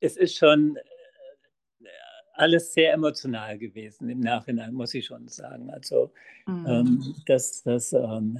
es 0.00 0.16
ist 0.16 0.36
schon 0.36 0.76
äh, 0.76 1.88
alles 2.34 2.72
sehr 2.74 2.92
emotional 2.92 3.58
gewesen 3.58 4.08
im 4.10 4.20
Nachhinein, 4.20 4.74
muss 4.74 4.94
ich 4.94 5.06
schon 5.06 5.28
sagen. 5.28 5.70
Also 5.70 6.12
Mhm. 6.46 6.66
ähm, 6.66 7.14
das, 7.26 7.62
das 7.62 7.92
ähm, 7.92 8.38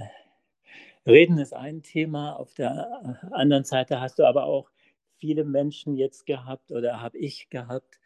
Reden 1.06 1.38
ist 1.38 1.54
ein 1.54 1.82
Thema, 1.82 2.34
auf 2.34 2.54
der 2.54 3.18
äh, 3.22 3.34
anderen 3.34 3.64
Seite 3.64 4.00
hast 4.00 4.18
du 4.18 4.24
aber 4.26 4.44
auch 4.44 4.70
viele 5.18 5.44
Menschen 5.44 5.96
jetzt 5.96 6.26
gehabt 6.26 6.72
oder 6.72 7.00
habe 7.00 7.18
ich 7.18 7.48
gehabt. 7.48 7.98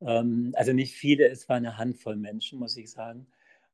Ähm, 0.00 0.52
also 0.56 0.72
nicht 0.72 0.94
viele, 0.94 1.28
es 1.28 1.48
war 1.48 1.56
eine 1.56 1.78
Handvoll 1.78 2.16
Menschen, 2.16 2.58
muss 2.58 2.76
ich 2.76 2.90
sagen. 2.90 3.26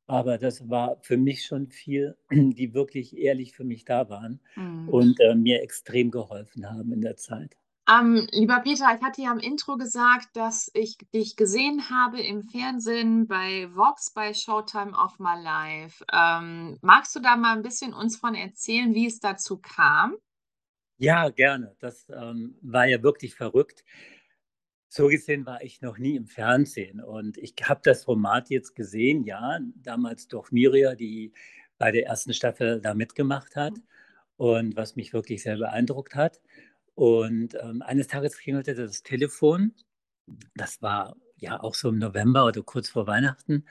Aber 0.07 0.37
das 0.39 0.69
war 0.69 0.97
für 1.01 1.17
mich 1.17 1.45
schon 1.45 1.67
viel, 1.67 2.17
die 2.31 2.73
wirklich 2.73 3.15
ehrlich 3.17 3.53
für 3.53 3.63
mich 3.63 3.85
da 3.85 4.09
waren 4.09 4.39
Mhm. 4.57 4.89
und 4.89 5.19
äh, 5.19 5.35
mir 5.35 5.61
extrem 5.61 6.11
geholfen 6.11 6.69
haben 6.69 6.91
in 6.91 7.01
der 7.01 7.17
Zeit. 7.17 7.55
Ähm, 7.87 8.27
lieber 8.31 8.61
Peter, 8.61 8.95
ich 8.95 9.01
hatte 9.03 9.21
ja 9.21 9.31
im 9.31 9.39
Intro 9.39 9.77
gesagt, 9.77 10.29
dass 10.35 10.71
ich 10.73 10.97
dich 11.13 11.35
gesehen 11.35 11.89
habe 11.89 12.19
im 12.19 12.43
Fernsehen 12.47 13.27
bei 13.27 13.69
Vox 13.75 14.11
bei 14.11 14.33
Showtime 14.33 14.93
of 14.93 15.19
My 15.19 15.39
Life. 15.39 16.03
Ähm, 16.11 16.79
magst 16.81 17.15
du 17.15 17.19
da 17.19 17.35
mal 17.35 17.55
ein 17.55 17.61
bisschen 17.63 17.93
uns 17.93 18.17
von 18.17 18.33
erzählen, 18.33 18.93
wie 18.95 19.05
es 19.05 19.19
dazu 19.19 19.59
kam? 19.59 20.15
Ja, 20.97 21.29
gerne. 21.29 21.75
Das 21.79 22.05
ähm, 22.09 22.57
war 22.61 22.85
ja 22.85 23.03
wirklich 23.03 23.35
verrückt. 23.35 23.83
So 24.97 25.09
gesehen 25.09 25.45
war 25.45 25.61
ich 25.61 25.81
noch 25.81 25.97
nie 25.97 26.15
im 26.15 26.25
Fernsehen 26.25 27.01
und 27.01 27.37
ich 27.37 27.53
habe 27.61 27.81
das 27.83 28.05
Format 28.05 28.49
jetzt 28.49 28.77
gesehen, 28.77 29.25
ja, 29.25 29.59
damals 29.75 30.29
durch 30.29 30.53
Miria, 30.53 30.95
die 30.95 31.33
bei 31.77 31.91
der 31.91 32.05
ersten 32.05 32.33
Staffel 32.33 32.79
da 32.79 32.93
mitgemacht 32.93 33.57
hat 33.57 33.73
und 34.37 34.77
was 34.77 34.95
mich 34.95 35.11
wirklich 35.11 35.43
sehr 35.43 35.57
beeindruckt 35.57 36.15
hat. 36.15 36.39
Und 36.93 37.55
ähm, 37.61 37.81
eines 37.81 38.07
Tages 38.07 38.37
klingelte 38.37 38.73
das 38.73 39.03
Telefon. 39.03 39.73
Das 40.55 40.81
war 40.81 41.17
ja 41.35 41.61
auch 41.61 41.75
so 41.75 41.89
im 41.89 41.99
November 41.99 42.45
oder 42.45 42.63
kurz 42.63 42.87
vor 42.87 43.05
Weihnachten. 43.05 43.65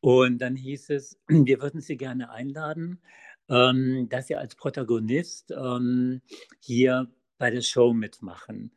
Und 0.00 0.38
dann 0.38 0.56
hieß 0.56 0.90
es, 0.90 1.16
wir 1.28 1.62
würden 1.62 1.80
Sie 1.80 1.96
gerne 1.96 2.30
einladen, 2.30 3.00
ähm, 3.48 4.08
dass 4.08 4.26
Sie 4.26 4.34
als 4.34 4.56
Protagonist 4.56 5.52
ähm, 5.52 6.22
hier 6.58 7.08
bei 7.38 7.52
der 7.52 7.62
Show 7.62 7.92
mitmachen. 7.92 8.72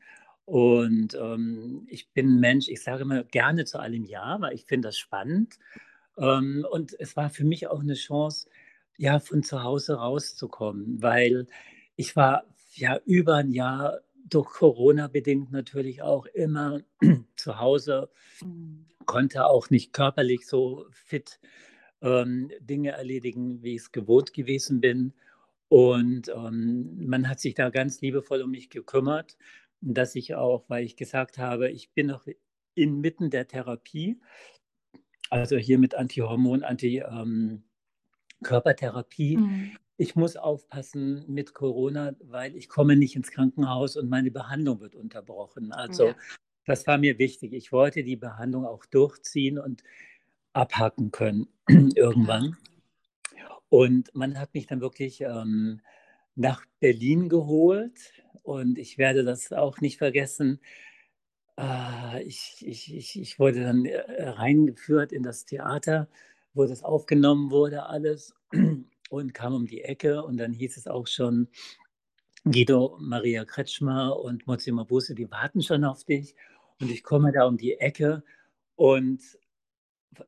Und 0.50 1.14
ähm, 1.14 1.86
ich 1.90 2.12
bin 2.12 2.36
ein 2.38 2.40
Mensch, 2.40 2.70
ich 2.70 2.82
sage 2.82 3.04
immer 3.04 3.24
gerne 3.24 3.66
zu 3.66 3.80
allem 3.80 4.04
Ja, 4.06 4.38
weil 4.42 4.56
ich 4.56 4.66
finde 4.66 4.88
das 4.88 4.98
spannend. 4.98 5.60
Ähm, 6.18 6.66
und 6.72 7.00
es 7.00 7.16
war 7.18 7.30
für 7.30 7.46
mich 7.46 7.68
auch 7.68 7.82
eine 7.82 7.96
Chance, 7.96 8.50
ja, 8.98 9.20
von 9.20 9.44
zu 9.44 9.64
Hause 9.64 9.96
rauszukommen, 9.96 11.02
weil 11.04 11.48
ich 11.98 12.16
war 12.16 12.46
ja 12.74 13.00
über 13.06 13.36
ein 13.36 13.52
Jahr 13.52 14.00
durch 14.28 14.50
Corona 14.52 15.08
bedingt 15.08 15.52
natürlich 15.52 16.02
auch 16.02 16.26
immer 16.28 16.82
zu 17.36 17.60
Hause, 17.60 18.10
Mhm. 18.44 18.86
konnte 19.06 19.46
auch 19.46 19.70
nicht 19.70 19.94
körperlich 19.94 20.46
so 20.48 20.86
fit 20.92 21.40
ähm, 22.02 22.52
Dinge 22.60 22.92
erledigen, 22.92 23.64
wie 23.64 23.76
ich 23.76 23.82
es 23.82 23.92
gewohnt 23.92 24.34
gewesen 24.34 24.82
bin. 24.82 25.14
Und 25.70 26.30
ähm, 26.30 27.08
man 27.08 27.30
hat 27.30 27.40
sich 27.40 27.56
da 27.56 27.70
ganz 27.70 28.02
liebevoll 28.02 28.42
um 28.42 28.52
mich 28.52 28.70
gekümmert, 28.70 29.38
dass 29.82 30.16
ich 30.16 30.36
auch, 30.36 30.70
weil 30.70 30.86
ich 30.86 30.96
gesagt 30.96 31.38
habe, 31.38 31.70
ich 31.70 31.92
bin 31.94 32.08
noch 32.08 32.26
inmitten 32.76 33.30
der 33.30 33.48
Therapie, 33.48 34.22
also 35.30 35.58
hier 35.58 35.78
mit 35.78 35.96
Antihormon, 35.96 36.64
Antikörpertherapie. 36.64 39.38
Mhm. 39.38 39.78
Ich 39.98 40.16
muss 40.16 40.38
aufpassen 40.38 41.26
mit 41.28 41.54
Corona, 41.54 42.16
weil 42.24 42.56
ich 42.56 42.70
komme 42.70 42.96
nicht 42.96 43.16
ins 43.16 43.32
Krankenhaus 43.32 43.98
und 43.98 44.10
meine 44.10 44.32
Behandlung 44.32 44.80
wird 44.80 44.96
unterbrochen. 44.96 45.72
Also 45.72 46.08
Ja. 46.08 46.16
das 46.66 46.88
war 46.88 46.98
mir 46.98 47.20
wichtig. 47.20 47.54
Ich 47.54 47.72
wollte 47.72 48.04
die 48.04 48.16
Behandlung 48.16 48.66
auch 48.66 48.86
durchziehen 48.86 49.60
und 49.60 49.84
abhaken 50.54 51.12
können 51.12 51.48
irgendwann. 51.96 52.58
Und 53.70 54.14
man 54.16 54.40
hat 54.40 54.54
mich 54.54 54.66
dann 54.66 54.82
wirklich 54.82 55.22
ähm, 55.22 55.82
nach 56.36 56.66
Berlin 56.80 57.30
geholt 57.30 58.14
und 58.44 58.78
ich 58.78 58.98
werde 58.98 59.24
das 59.24 59.52
auch 59.52 59.82
nicht 59.82 59.98
vergessen. 59.98 60.60
Äh, 61.58 62.24
ich, 62.24 62.64
ich, 62.66 63.20
ich, 63.20 63.40
wurde 63.40 63.64
dann 63.64 63.86
äh, 63.86 64.30
reingeführt 64.30 65.12
in 65.12 65.24
das 65.24 65.46
Theater, 65.46 66.08
wo 66.54 66.66
das 66.66 66.84
aufgenommen 66.84 67.52
wurde, 67.52 67.86
alles 67.88 68.34
und 69.10 69.34
kam 69.34 69.54
um 69.54 69.66
die 69.66 69.82
Ecke 69.82 70.24
und 70.24 70.38
dann 70.38 70.54
hieß 70.54 70.78
es 70.78 70.88
auch 70.88 71.08
schon, 71.08 71.50
Guido 72.46 72.98
Maria 73.02 73.44
Kretschmer 73.44 74.18
und 74.18 74.48
Mozi 74.48 74.72
Mabuse, 74.72 75.14
die 75.14 75.30
warten 75.30 75.62
schon 75.62 75.84
auf 75.84 76.06
dich. 76.06 76.36
Und 76.80 76.90
ich 76.90 77.04
komme 77.04 77.32
da 77.34 77.46
um 77.46 77.58
die 77.58 77.74
Ecke 77.74 78.24
und 78.76 79.22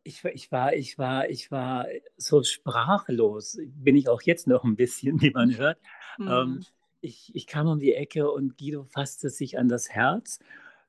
ich, 0.04 0.24
ich, 0.26 0.52
war, 0.52 0.74
ich, 0.74 0.98
war, 0.98 1.30
ich 1.30 1.52
war 1.52 1.88
so 2.17 2.44
sprachlos, 2.44 3.58
bin 3.76 3.96
ich 3.96 4.08
auch 4.10 4.22
jetzt 4.22 4.48
noch 4.48 4.63
ein 4.63 4.76
bisschen, 4.76 5.22
wie 5.22 5.32
man 5.32 5.58
hört. 5.58 5.80
Mhm. 6.17 6.28
Ähm, 6.28 6.65
ich, 7.02 7.32
ich 7.34 7.48
kam 7.48 7.67
um 7.67 7.80
die 7.80 7.94
Ecke 7.94 8.30
und 8.32 8.58
Guido 8.58 8.84
fasste 8.84 9.30
sich 9.30 9.58
an 9.58 9.67
das 9.67 9.89
Herz 9.89 10.39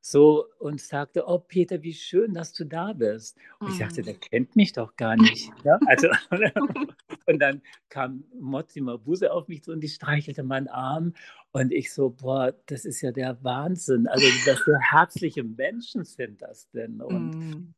so 0.04 0.46
und 0.58 0.80
sagte, 0.80 1.24
oh 1.26 1.38
Peter, 1.38 1.82
wie 1.82 1.94
schön, 1.94 2.34
dass 2.34 2.52
du 2.52 2.64
da 2.64 2.92
bist. 2.92 3.38
Und 3.60 3.68
ich 3.68 3.78
dachte, 3.78 4.00
Mhm. 4.00 4.06
der 4.06 4.14
kennt 4.14 4.56
mich 4.56 4.72
doch 4.72 4.96
gar 4.96 5.16
nicht. 5.16 5.52
Ja? 5.64 5.78
Also, 5.86 6.08
und 7.26 7.38
dann 7.38 7.62
kam 7.88 8.24
Mozi 8.34 8.80
Mabuse 8.80 9.32
auf 9.32 9.46
mich 9.46 9.62
zu 9.62 9.70
und 9.70 9.80
die 9.80 9.88
streichelte 9.88 10.42
meinen 10.42 10.66
Arm 10.66 11.14
und 11.52 11.72
ich 11.72 11.92
so, 11.92 12.10
boah, 12.10 12.52
das 12.66 12.84
ist 12.84 13.00
ja 13.00 13.12
der 13.12 13.42
Wahnsinn. 13.44 14.08
Also, 14.08 14.26
was 14.26 14.58
für 14.60 14.78
herzliche 14.80 15.44
Menschen 15.44 16.04
sind 16.04 16.42
das 16.42 16.68
denn? 16.70 17.00
Und 17.00 17.36
Mhm. 17.36 17.74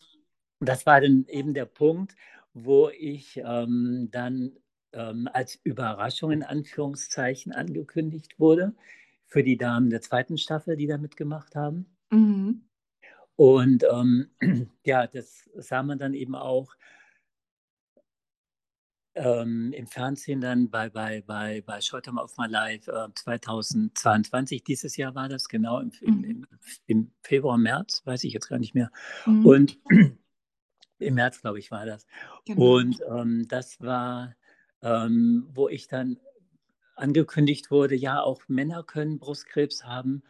Das 0.69 0.87
war 0.87 1.01
dann 1.01 1.27
eben 1.29 1.55
der 1.55 1.67
Punkt, 1.67 2.15
wo 2.53 2.89
ich 2.89 3.41
ähm, 3.45 4.09
dann 4.11 4.53
ähm, 4.93 5.29
als 5.33 5.57
Überraschung 5.65 6.31
in 6.31 6.43
Anführungszeichen 6.43 7.53
angekündigt 7.53 8.39
wurde 8.39 8.75
für 9.27 9.43
die 9.43 9.57
Damen 9.57 9.91
der 9.91 10.01
zweiten 10.01 10.39
Staffel, 10.39 10.77
die 10.77 10.87
da 10.87 10.99
mitgemacht 10.99 11.57
haben. 11.57 11.87
Mhm. 12.11 12.63
Und 13.37 13.85
ähm, 13.91 14.31
ja, 14.85 15.07
das 15.07 15.51
sah 15.57 15.83
man 15.83 15.99
dann 15.99 16.15
eben 16.15 16.37
auch 16.37 16.75
ähm, 19.17 19.73
im 19.73 19.87
Fernsehen 19.87 20.41
dann 20.41 20.71
bei, 20.71 20.91
bei, 20.91 21.23
bei, 21.23 21.63
bei 21.63 21.81
Showtime 21.81 22.21
of 22.23 22.37
My 22.37 22.47
Life 22.47 22.91
äh, 22.91 23.09
2022. 23.15 24.65
Dieses 24.65 24.97
Jahr 24.97 25.15
war 25.15 25.29
das, 25.29 25.49
genau, 25.49 25.81
im, 25.81 25.93
im, 26.01 26.15
Mhm. 26.15 26.25
im, 26.25 26.47
im 26.87 27.11
Februar, 27.23 27.59
März, 27.59 28.03
weiß 28.05 28.25
ich 28.25 28.33
jetzt 28.33 28.49
gar 28.49 28.59
nicht 28.59 28.75
mehr. 28.75 28.91
Mhm. 29.27 29.47
Und 29.47 29.79
im 30.99 31.15
März, 31.15 31.41
glaube 31.41 31.59
ich, 31.59 31.71
war 31.71 31.87
das. 31.87 32.07
Genau. 32.45 32.77
Und 32.77 33.01
ähm, 33.09 33.47
das 33.49 33.81
war, 33.81 34.35
ähm, 34.83 35.49
wo 35.53 35.69
ich 35.69 35.89
dann 35.89 36.19
angekündigt 36.97 37.71
wurde, 37.71 37.95
ja, 37.95 38.23
auch 38.23 38.43
Männer 38.49 38.83
können 38.83 39.19
Brustkrebs 39.19 39.85
haben. 39.85 40.23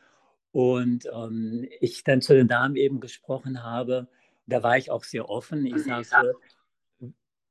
Und 0.53 1.07
ähm, 1.13 1.67
ich 1.81 2.05
dann 2.05 2.21
zu 2.21 2.35
den 2.35 2.49
Damen 2.49 2.77
eben 2.77 3.01
gesprochen 3.01 3.63
habe, 3.63 4.09
da 4.47 4.63
war 4.63 4.79
ich 4.79 4.91
auch 4.91 5.05
sehr 5.05 5.29
offen. 5.29 5.67
Ich 5.67 5.85
sagte, 5.85 6.35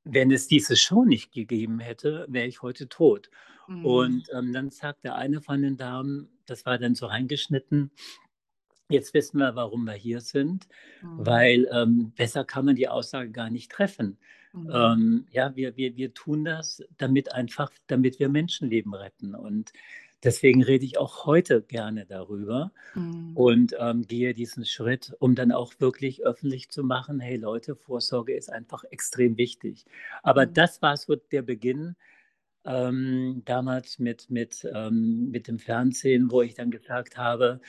wenn 0.04 0.30
es 0.30 0.48
diese 0.48 0.76
Show 0.76 1.04
nicht 1.04 1.32
gegeben 1.32 1.80
hätte, 1.80 2.26
wäre 2.28 2.46
ich 2.46 2.62
heute 2.62 2.88
tot. 2.88 3.30
Mhm. 3.66 3.86
Und 3.86 4.28
ähm, 4.32 4.52
dann 4.52 4.70
sagte 4.70 5.14
eine 5.14 5.40
von 5.40 5.62
den 5.62 5.76
Damen, 5.76 6.28
das 6.46 6.66
war 6.66 6.78
dann 6.78 6.94
so 6.94 7.06
reingeschnitten, 7.06 7.90
jetzt 8.90 9.14
wissen 9.14 9.38
wir, 9.38 9.54
warum 9.56 9.84
wir 9.84 9.94
hier 9.94 10.20
sind, 10.20 10.68
Mhm. 11.00 11.26
weil 11.26 11.68
ähm, 11.72 12.12
besser 12.16 12.44
kann 12.44 12.66
man 12.66 12.76
die 12.76 12.88
Aussage 12.88 13.30
gar 13.30 13.50
nicht 13.50 13.70
treffen. 13.72 14.18
Mhm. 14.52 14.70
Ähm, 14.72 15.26
ja, 15.30 15.54
wir, 15.56 15.76
wir, 15.76 15.96
wir 15.96 16.14
tun 16.14 16.44
das, 16.44 16.82
damit 16.98 17.32
einfach, 17.32 17.72
damit 17.86 18.18
wir 18.18 18.28
Menschenleben 18.28 18.94
retten. 18.94 19.34
Und 19.34 19.72
deswegen 20.22 20.62
rede 20.62 20.84
ich 20.84 20.98
auch 20.98 21.26
heute 21.26 21.62
gerne 21.62 22.06
darüber 22.06 22.72
Mhm. 22.94 23.36
und 23.36 23.74
ähm, 23.78 24.02
gehe 24.06 24.34
diesen 24.34 24.64
Schritt, 24.64 25.12
um 25.18 25.34
dann 25.34 25.52
auch 25.52 25.74
wirklich 25.80 26.24
öffentlich 26.24 26.70
zu 26.70 26.84
machen, 26.84 27.20
hey 27.20 27.36
Leute, 27.36 27.74
Vorsorge 27.76 28.34
ist 28.36 28.50
einfach 28.50 28.84
extrem 28.90 29.36
wichtig. 29.38 29.84
Aber 30.22 30.46
Mhm. 30.46 30.54
das 30.54 30.82
war 30.82 30.96
so 30.96 31.16
der 31.16 31.42
Beginn 31.42 31.96
ähm, 32.64 33.42
damals 33.44 33.98
mit, 33.98 34.30
mit, 34.30 34.66
ähm, 34.74 35.30
mit 35.30 35.48
dem 35.48 35.58
Fernsehen, 35.58 36.30
wo 36.30 36.42
ich 36.42 36.54
dann 36.54 36.70
gesagt 36.70 37.16
habe, 37.18 37.60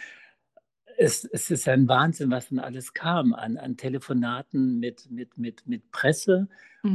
es, 0.97 1.25
es 1.25 1.51
ist 1.51 1.67
ein 1.67 1.87
Wahnsinn, 1.87 2.31
was 2.31 2.49
dann 2.49 2.59
alles 2.59 2.93
kam 2.93 3.33
an, 3.33 3.57
an 3.57 3.77
Telefonaten 3.77 4.79
mit, 4.79 5.09
mit, 5.11 5.37
mit, 5.37 5.67
mit 5.67 5.91
Presse, 5.91 6.47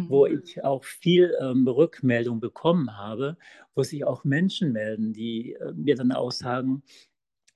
wo 0.07 0.27
Mhm. 0.27 0.27
ich 0.27 0.63
auch 0.65 0.85
viel 0.85 1.37
ähm, 1.41 1.67
Rückmeldung 1.69 2.41
bekommen 2.41 2.97
habe, 2.97 3.37
wo 3.75 3.83
sich 3.83 4.05
auch 4.05 4.25
Menschen 4.25 4.73
melden, 4.73 5.13
die 5.13 5.55
äh, 5.55 5.73
mir 5.75 5.97
dann 5.97 6.13
auch 6.13 6.33
sagen, 6.33 6.83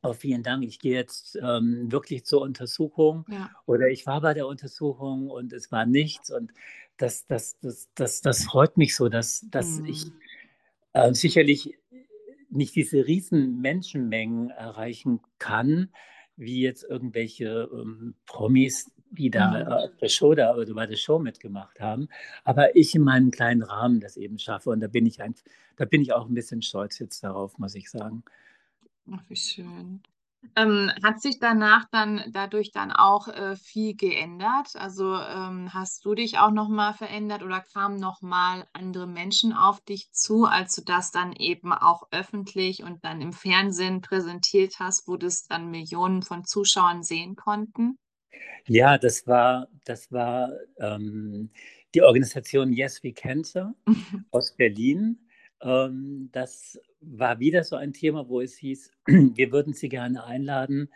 oh, 0.02 0.12
vielen 0.12 0.42
Dank, 0.42 0.64
ich 0.64 0.78
gehe 0.78 0.94
jetzt 0.94 1.37
ähm, 1.42 1.90
wirklich 1.90 2.24
zur 2.24 2.42
Untersuchung 2.42 3.26
Ja. 3.26 3.50
oder 3.66 3.88
ich 3.88 4.07
war 4.07 4.20
bei 4.20 4.35
der 4.35 4.46
Untersuchung 4.46 5.30
und 5.30 5.52
es 5.52 5.72
war 5.72 5.87
nichts 5.87 6.30
und 6.30 6.52
das, 6.98 7.26
das, 7.26 7.59
das, 7.61 7.88
das, 7.94 8.20
das 8.20 8.44
freut 8.44 8.76
mich 8.76 8.94
so, 8.96 9.09
dass, 9.09 9.46
dass 9.50 9.78
ich 9.85 10.04
Mhm. 10.09 10.20
äh, 10.92 11.12
sicherlich 11.14 11.78
nicht 12.50 12.74
diese 12.76 13.07
riesen 13.07 13.61
Menschenmengen 13.61 14.50
erreichen 14.50 15.20
kann, 15.38 15.90
wie 16.37 16.62
jetzt 16.62 16.85
irgendwelche 16.85 17.68
ähm, 17.73 18.14
Promis, 18.27 18.90
die 19.11 19.31
da 19.31 19.51
Mhm. 19.51 19.73
äh, 19.73 19.88
der 20.01 20.09
Show 20.09 20.35
da 20.35 20.55
oder 20.57 20.75
bei 20.75 20.87
der 20.87 20.97
Show 20.97 21.18
mitgemacht 21.18 21.81
haben. 21.81 22.09
Aber 22.44 22.75
ich 22.77 22.94
in 22.94 23.03
meinem 23.03 23.31
kleinen 23.31 23.62
Rahmen 23.62 24.01
das 24.01 24.16
eben 24.16 24.38
schaffe 24.38 24.70
und 24.70 24.81
da 24.81 24.88
bin 24.88 25.07
ich 25.07 25.20
ein, 25.23 25.35
da 25.77 25.85
bin 25.85 26.03
ich 26.03 26.12
auch 26.12 26.27
ein 26.27 26.35
bisschen 26.35 26.62
stolz 26.62 26.99
jetzt 26.99 27.23
darauf, 27.23 27.59
muss 27.59 27.75
ich 27.75 27.90
sagen. 27.90 28.25
Ach, 29.11 29.23
wie 29.29 29.37
schön. 29.37 30.03
Ähm, 30.57 30.90
hat 31.02 31.20
sich 31.20 31.38
danach 31.40 31.87
dann 31.90 32.22
dadurch 32.33 32.70
dann 32.70 32.92
auch 32.92 33.28
äh, 33.28 33.57
viel 33.57 33.96
geändert? 33.96 34.76
Also 34.76 35.14
ähm, 35.14 35.72
hast 35.72 36.04
du 36.04 36.14
dich 36.14 36.38
auch 36.38 36.50
nochmal 36.50 36.94
verändert 36.94 37.42
oder 37.42 37.61
kamen 37.61 37.98
nochmal 37.98 38.66
andere 38.72 39.07
Menschen 39.07 39.52
auf 39.52 39.80
dich 39.80 40.12
zu, 40.12 40.44
als 40.44 40.74
du 40.76 40.83
das 40.83 41.11
dann 41.11 41.33
eben 41.33 41.72
auch 41.72 42.09
öffentlich 42.11 42.83
und 42.83 43.04
dann 43.04 43.20
im 43.20 43.33
Fernsehen 43.33 44.00
präsentiert 44.00 44.78
hast, 44.78 45.09
wo 45.09 45.16
das 45.16 45.46
dann 45.46 45.70
Millionen 45.70 46.22
von 46.22 46.44
Zuschauern 46.44 47.02
sehen 47.02 47.37
konnten? 47.37 47.98
Ja, 48.66 48.96
das 48.98 49.26
war, 49.26 49.68
das 49.85 50.11
war 50.11 50.52
ähm, 50.78 51.50
die 51.94 52.02
Organisation 52.02 52.72
Yes 52.72 53.02
We 53.02 53.12
Cancer 53.12 53.74
aus 54.30 54.52
Berlin. 54.57 55.18
Ähm, 55.61 56.28
das 56.33 56.78
war 57.11 57.38
wieder 57.40 57.64
so 57.64 57.77
ein 57.77 57.93
Thema, 57.93 58.29
wo 58.29 58.40
es 58.40 58.57
hieß, 58.57 58.90
wir 59.07 59.53
würden 59.53 59.75
Sie 59.75 59.88
gerne 59.88 60.25
einladen, 60.25 60.90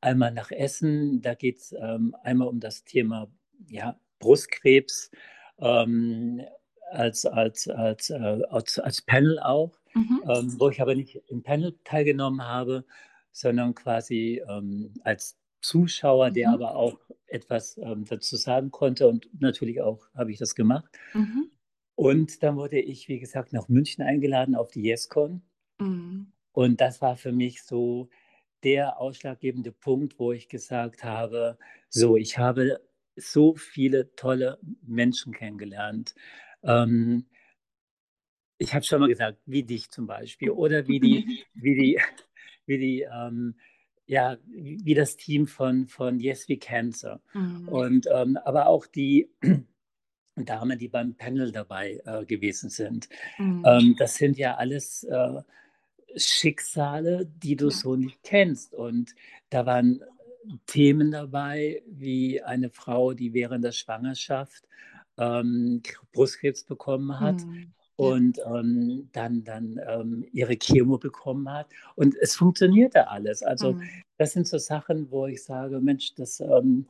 einmal 0.00 0.32
nach 0.32 0.50
Essen. 0.50 1.20
Da 1.22 1.34
geht 1.34 1.58
es 1.58 1.72
ähm, 1.78 2.14
einmal 2.22 2.48
um 2.48 2.60
das 2.60 2.84
Thema 2.84 3.28
ja, 3.68 3.98
Brustkrebs 4.18 5.10
ähm, 5.58 6.42
als, 6.90 7.24
als, 7.26 7.68
als, 7.68 8.10
äh, 8.10 8.42
als, 8.50 8.78
als 8.78 9.02
Panel 9.02 9.38
auch, 9.40 9.78
Mhm. 9.96 10.22
ähm, 10.28 10.56
wo 10.58 10.68
ich 10.70 10.80
aber 10.82 10.94
nicht 10.96 11.22
im 11.28 11.42
Panel 11.44 11.78
teilgenommen 11.84 12.42
habe, 12.44 12.84
sondern 13.30 13.74
quasi 13.76 14.42
ähm, 14.48 14.92
als 15.04 15.38
Zuschauer, 15.60 16.30
der 16.32 16.48
Mhm. 16.48 16.54
aber 16.54 16.74
auch 16.76 16.98
etwas 17.26 17.78
ähm, 17.78 18.04
dazu 18.04 18.36
sagen 18.36 18.70
konnte 18.72 19.06
und 19.08 19.28
natürlich 19.40 19.80
auch 19.80 20.08
habe 20.14 20.32
ich 20.32 20.38
das 20.38 20.54
gemacht. 20.56 20.84
Mhm. 21.14 21.48
Und 21.94 22.42
dann 22.42 22.56
wurde 22.56 22.80
ich, 22.80 23.08
wie 23.08 23.20
gesagt, 23.20 23.52
nach 23.52 23.68
München 23.68 24.02
eingeladen 24.04 24.56
auf 24.56 24.70
die 24.72 24.82
YesCon. 24.82 25.42
Mhm. 25.78 26.32
Und 26.52 26.80
das 26.80 27.00
war 27.02 27.16
für 27.16 27.32
mich 27.32 27.62
so 27.62 28.08
der 28.62 28.98
ausschlaggebende 28.98 29.72
Punkt, 29.72 30.18
wo 30.18 30.32
ich 30.32 30.48
gesagt 30.48 31.04
habe, 31.04 31.58
so, 31.88 32.16
ich 32.16 32.38
habe 32.38 32.80
so 33.16 33.54
viele 33.54 34.14
tolle 34.16 34.58
Menschen 34.82 35.32
kennengelernt. 35.32 36.14
Ähm, 36.62 37.26
ich 38.58 38.74
habe 38.74 38.84
schon 38.84 39.00
mal 39.00 39.08
gesagt, 39.08 39.38
wie 39.46 39.62
dich 39.62 39.90
zum 39.90 40.06
Beispiel 40.06 40.50
oder 40.50 40.86
wie 40.88 41.00
die, 41.00 41.44
wie 41.54 41.74
die, 41.74 42.00
wie 42.66 42.78
die, 42.78 43.02
ähm, 43.02 43.56
ja, 44.06 44.36
wie 44.46 44.94
das 44.94 45.16
Team 45.16 45.46
von, 45.46 45.86
von 45.86 46.20
Yes 46.20 46.48
We 46.48 46.56
Cancer. 46.56 47.20
Mhm. 47.32 47.68
Und 47.68 48.06
ähm, 48.12 48.38
aber 48.44 48.66
auch 48.66 48.86
die 48.86 49.30
Damen, 50.36 50.78
die 50.78 50.88
beim 50.88 51.14
Panel 51.14 51.52
dabei 51.52 52.00
äh, 52.04 52.24
gewesen 52.24 52.70
sind. 52.70 53.08
Mhm. 53.38 53.62
Ähm, 53.66 53.96
das 53.98 54.16
sind 54.16 54.36
ja 54.36 54.56
alles 54.56 55.04
äh, 55.04 55.42
Schicksale, 56.16 57.26
die 57.26 57.56
du 57.56 57.66
Ja. 57.66 57.70
so 57.72 57.96
nicht 57.96 58.22
kennst. 58.22 58.74
Und 58.74 59.14
da 59.50 59.66
waren 59.66 60.02
Themen 60.66 61.10
dabei, 61.10 61.82
wie 61.86 62.42
eine 62.42 62.70
Frau, 62.70 63.12
die 63.14 63.32
während 63.32 63.64
der 63.64 63.72
Schwangerschaft 63.72 64.68
ähm, 65.16 65.82
Brustkrebs 66.12 66.64
bekommen 66.64 67.18
hat 67.20 67.46
Mhm. 67.46 67.72
Und 67.96 68.40
ähm, 68.44 69.08
dann, 69.12 69.44
dann 69.44 69.80
ähm, 69.86 70.26
ihre 70.32 70.56
Chemo 70.56 70.98
bekommen 70.98 71.48
hat. 71.48 71.68
Und 71.94 72.16
es 72.16 72.34
funktionierte 72.34 73.06
alles. 73.08 73.44
Also 73.44 73.74
Mhm. 73.74 73.82
das 74.18 74.32
sind 74.32 74.48
so 74.48 74.58
Sachen, 74.58 75.08
wo 75.12 75.26
ich 75.26 75.44
sage, 75.44 75.78
Mensch, 75.80 76.12
das, 76.16 76.40
ähm, 76.40 76.86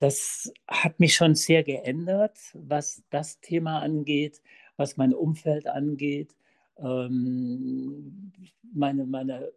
das 0.00 0.52
hat 0.68 1.00
mich 1.00 1.14
schon 1.14 1.34
sehr 1.34 1.62
geändert, 1.64 2.38
was 2.52 3.02
das 3.08 3.40
Thema 3.40 3.80
angeht, 3.80 4.42
was 4.76 4.98
mein 4.98 5.14
Umfeld 5.14 5.66
angeht. 5.66 6.34
Ähm, 6.78 8.32
meine, 8.72 9.06
meine 9.06 9.52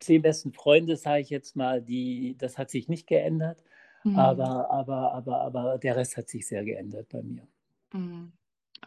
zehn 0.00 0.22
besten 0.22 0.52
Freunde, 0.52 0.96
sage 0.96 1.22
ich 1.22 1.30
jetzt 1.30 1.56
mal, 1.56 1.82
die, 1.82 2.36
das 2.38 2.58
hat 2.58 2.70
sich 2.70 2.88
nicht 2.88 3.06
geändert, 3.06 3.62
Mhm. 4.04 4.18
aber, 4.18 4.70
aber, 4.70 5.12
aber, 5.12 5.40
aber 5.40 5.78
der 5.78 5.96
Rest 5.96 6.16
hat 6.16 6.28
sich 6.28 6.46
sehr 6.46 6.64
geändert 6.64 7.08
bei 7.10 7.22
mir. 7.22 7.46
Mhm. 7.92 8.32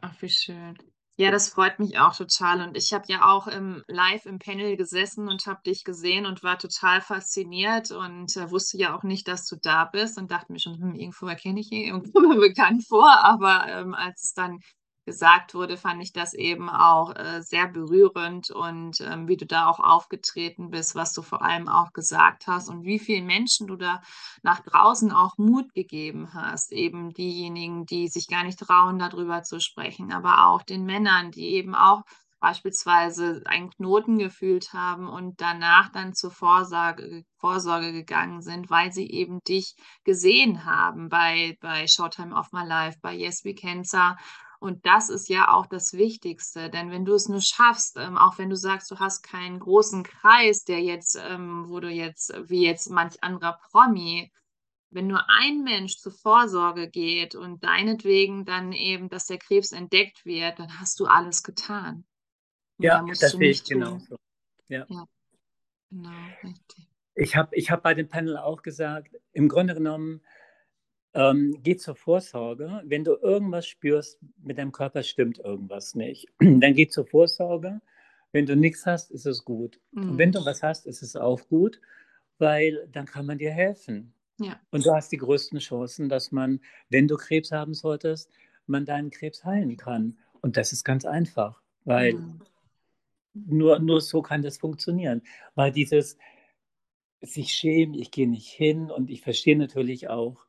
Ach, 0.02 0.22
wie 0.22 0.30
schön. 0.30 0.78
Ja, 1.18 1.30
das 1.30 1.50
freut 1.50 1.78
mich 1.80 2.00
auch 2.00 2.16
total. 2.16 2.62
Und 2.68 2.78
ich 2.78 2.94
habe 2.94 3.06
ja 3.08 3.26
auch 3.30 3.48
im, 3.48 3.84
live 3.88 4.26
im 4.26 4.40
Panel 4.40 4.78
gesessen 4.78 5.28
und 5.28 5.46
habe 5.46 5.62
dich 5.66 5.84
gesehen 5.84 6.26
und 6.26 6.42
war 6.44 6.58
total 6.58 7.02
fasziniert 7.02 7.92
und 7.92 8.36
äh, 8.38 8.50
wusste 8.50 8.78
ja 8.78 8.96
auch 8.98 9.04
nicht, 9.04 9.28
dass 9.28 9.46
du 9.48 9.58
da 9.58 9.86
bist 9.86 10.18
und 10.18 10.32
dachte 10.32 10.52
mir 10.52 10.60
schon, 10.60 10.80
hm, 10.82 10.96
irgendwo 10.96 11.28
erkenne 11.28 11.60
ich 11.60 11.72
ihn, 11.72 11.88
irgendwo 11.88 12.20
bekannt 12.40 12.86
vor. 12.88 13.24
Aber 13.24 13.68
ähm, 13.68 13.94
als 13.94 14.24
es 14.24 14.34
dann 14.34 14.60
gesagt 15.06 15.54
wurde, 15.54 15.78
fand 15.78 16.02
ich 16.02 16.14
das 16.14 16.34
eben 16.34 16.70
auch 16.70 17.16
äh, 17.16 17.42
sehr 17.42 17.68
berührend 17.68 18.52
und 18.52 19.02
ähm, 19.02 19.28
wie 19.28 19.38
du 19.38 19.46
da 19.46 19.68
auch 19.68 19.80
aufgetreten 19.80 20.70
bist, 20.70 20.96
was 20.96 21.14
du 21.14 21.22
vor 21.22 21.42
allem 21.42 21.68
auch 21.68 21.92
gesagt 21.94 22.48
hast 22.48 22.70
und 22.70 22.84
wie 22.84 23.00
vielen 23.00 23.26
Menschen 23.26 23.68
du 23.68 23.76
da 23.76 24.02
nach 24.44 24.60
draußen 24.62 25.12
auch 25.12 25.38
Mut 25.38 25.74
gegeben 25.74 26.34
hast. 26.34 26.72
Eben 26.72 27.14
diejenigen, 27.14 27.86
die 27.86 28.08
sich 28.08 28.28
gar 28.28 28.44
nicht 28.44 28.60
trauen, 28.60 29.00
darüber 29.00 29.44
zu 29.44 29.60
sprechen, 29.60 30.12
aber 30.12 30.48
auch 30.48 30.64
den 30.64 30.86
Männern, 30.86 31.32
die 31.32 31.50
eben 31.56 31.76
auch 31.76 32.04
beispielsweise 32.42 33.44
einen 33.46 33.70
Knoten 33.70 34.18
gefühlt 34.18 34.74
haben 34.74 35.08
und 35.08 35.40
danach 35.40 35.90
dann 35.90 36.14
zur 36.14 36.32
Vorsorge, 36.32 37.24
Vorsorge 37.38 37.94
gegangen 37.94 38.42
sind, 38.42 38.70
weil 38.70 38.92
sie 38.92 39.10
eben 39.10 39.40
dich 39.48 39.76
gesehen 40.04 40.66
haben 40.66 41.08
bei, 41.08 41.56
bei 41.62 41.88
Showtime 41.88 42.36
of 42.36 42.52
My 42.52 42.66
Life, 42.66 42.98
bei 43.02 43.14
Yes 43.14 43.46
We 43.46 43.54
Cancer. 43.54 44.18
Und 44.62 44.86
das 44.86 45.10
ist 45.10 45.28
ja 45.28 45.52
auch 45.52 45.66
das 45.66 45.94
Wichtigste, 45.94 46.70
denn 46.70 46.92
wenn 46.92 47.04
du 47.04 47.16
es 47.16 47.28
nur 47.28 47.42
schaffst, 47.42 47.98
ähm, 47.98 48.16
auch 48.16 48.38
wenn 48.38 48.52
du 48.52 48.56
sagst, 48.56 48.92
du 48.92 49.00
hast 49.00 49.24
keinen 49.24 49.60
großen 49.60 50.04
Kreis, 50.04 50.64
der 50.64 50.82
jetzt, 50.82 51.16
ähm, 51.20 51.66
wo 51.68 51.80
du 51.80 51.90
jetzt, 51.90 52.32
wie 52.48 52.64
jetzt 52.64 52.92
manch 52.92 53.24
anderer 53.24 53.58
Promi, 53.72 54.32
wenn 54.92 55.08
nur 55.08 55.28
ein 55.30 55.64
Mensch 55.64 55.98
zur 55.98 56.12
Vorsorge 56.12 56.92
geht 56.92 57.34
und 57.34 57.64
deinetwegen 57.64 58.46
dann 58.46 58.72
eben, 58.72 59.10
dass 59.10 59.26
der 59.26 59.40
Krebs 59.40 59.72
entdeckt 59.72 60.26
wird, 60.26 60.60
dann 60.60 60.80
hast 60.80 61.00
du 61.00 61.08
alles 61.08 61.42
getan. 61.42 62.06
Mehr 62.78 63.04
Ja, 63.04 63.06
das 63.20 63.32
sehe 63.32 63.50
ich 63.50 63.64
tun. 63.64 63.80
genauso. 63.80 64.18
Ja. 64.68 64.86
Ja, 64.90 65.06
genau, 65.90 66.38
richtig. 66.44 66.88
Ich 67.16 67.36
habe 67.36 67.56
ich 67.56 67.72
hab 67.72 67.82
bei 67.82 67.96
dem 67.96 68.10
Panel 68.10 68.38
auch 68.38 68.62
gesagt, 68.62 69.16
im 69.32 69.50
Grunde 69.50 69.74
genommen, 69.74 70.22
ähm, 71.14 71.58
geh 71.64 71.76
zur 71.76 71.96
Vorsorge. 71.96 72.82
Wenn 72.86 73.04
du 73.04 73.16
irgendwas 73.16 73.68
spürst, 73.68 74.20
mit 74.44 74.58
deinem 74.58 74.72
Körper 74.72 75.04
stimmt 75.04 75.40
irgendwas 75.40 75.96
nicht, 75.96 76.28
dann 76.40 76.74
geh 76.74 76.88
zur 76.88 77.06
Vorsorge. 77.06 77.82
Wenn 78.32 78.46
du 78.46 78.56
nichts 78.56 78.86
hast, 78.86 79.12
ist 79.12 79.26
es 79.26 79.44
gut. 79.44 79.80
Und 79.94 80.18
wenn 80.18 80.30
Mhm. 80.30 80.34
du 80.34 80.46
was 80.46 80.64
hast, 80.64 80.86
ist 80.86 81.02
es 81.02 81.16
auch 81.18 81.42
gut, 81.50 81.82
weil 82.38 82.88
dann 82.92 83.06
kann 83.06 83.26
man 83.26 83.38
dir 83.38 83.52
helfen. 83.52 84.14
Ja, 84.40 84.60
Und 84.72 84.86
du 84.86 84.92
hast 84.94 85.12
die 85.12 85.18
größten 85.18 85.60
Chancen, 85.60 86.08
dass 86.10 86.32
man, 86.32 86.62
wenn 86.90 87.08
du 87.08 87.18
Krebs 87.18 87.52
haben 87.52 87.74
solltest, 87.74 88.32
man 88.66 88.86
deinen 88.86 89.12
Krebs 89.12 89.44
heilen 89.44 89.76
kann. 89.78 90.18
Und 90.42 90.56
das 90.58 90.72
ist 90.72 90.84
ganz 90.84 91.06
einfach, 91.06 91.62
weil 91.84 92.14
mhm. 92.14 92.42
nur, 93.34 93.80
nur 93.80 94.02
so 94.02 94.22
kann 94.22 94.42
das 94.42 94.58
funktionieren. 94.58 95.22
Weil 95.56 95.72
dieses 95.72 96.18
sich 97.22 97.54
schämen, 97.54 97.94
ich 97.94 98.12
gehe 98.12 98.28
nicht 98.28 98.48
hin 98.50 98.90
und 98.90 99.10
ich 99.10 99.22
verstehe 99.22 99.58
natürlich 99.58 100.10
auch 100.10 100.46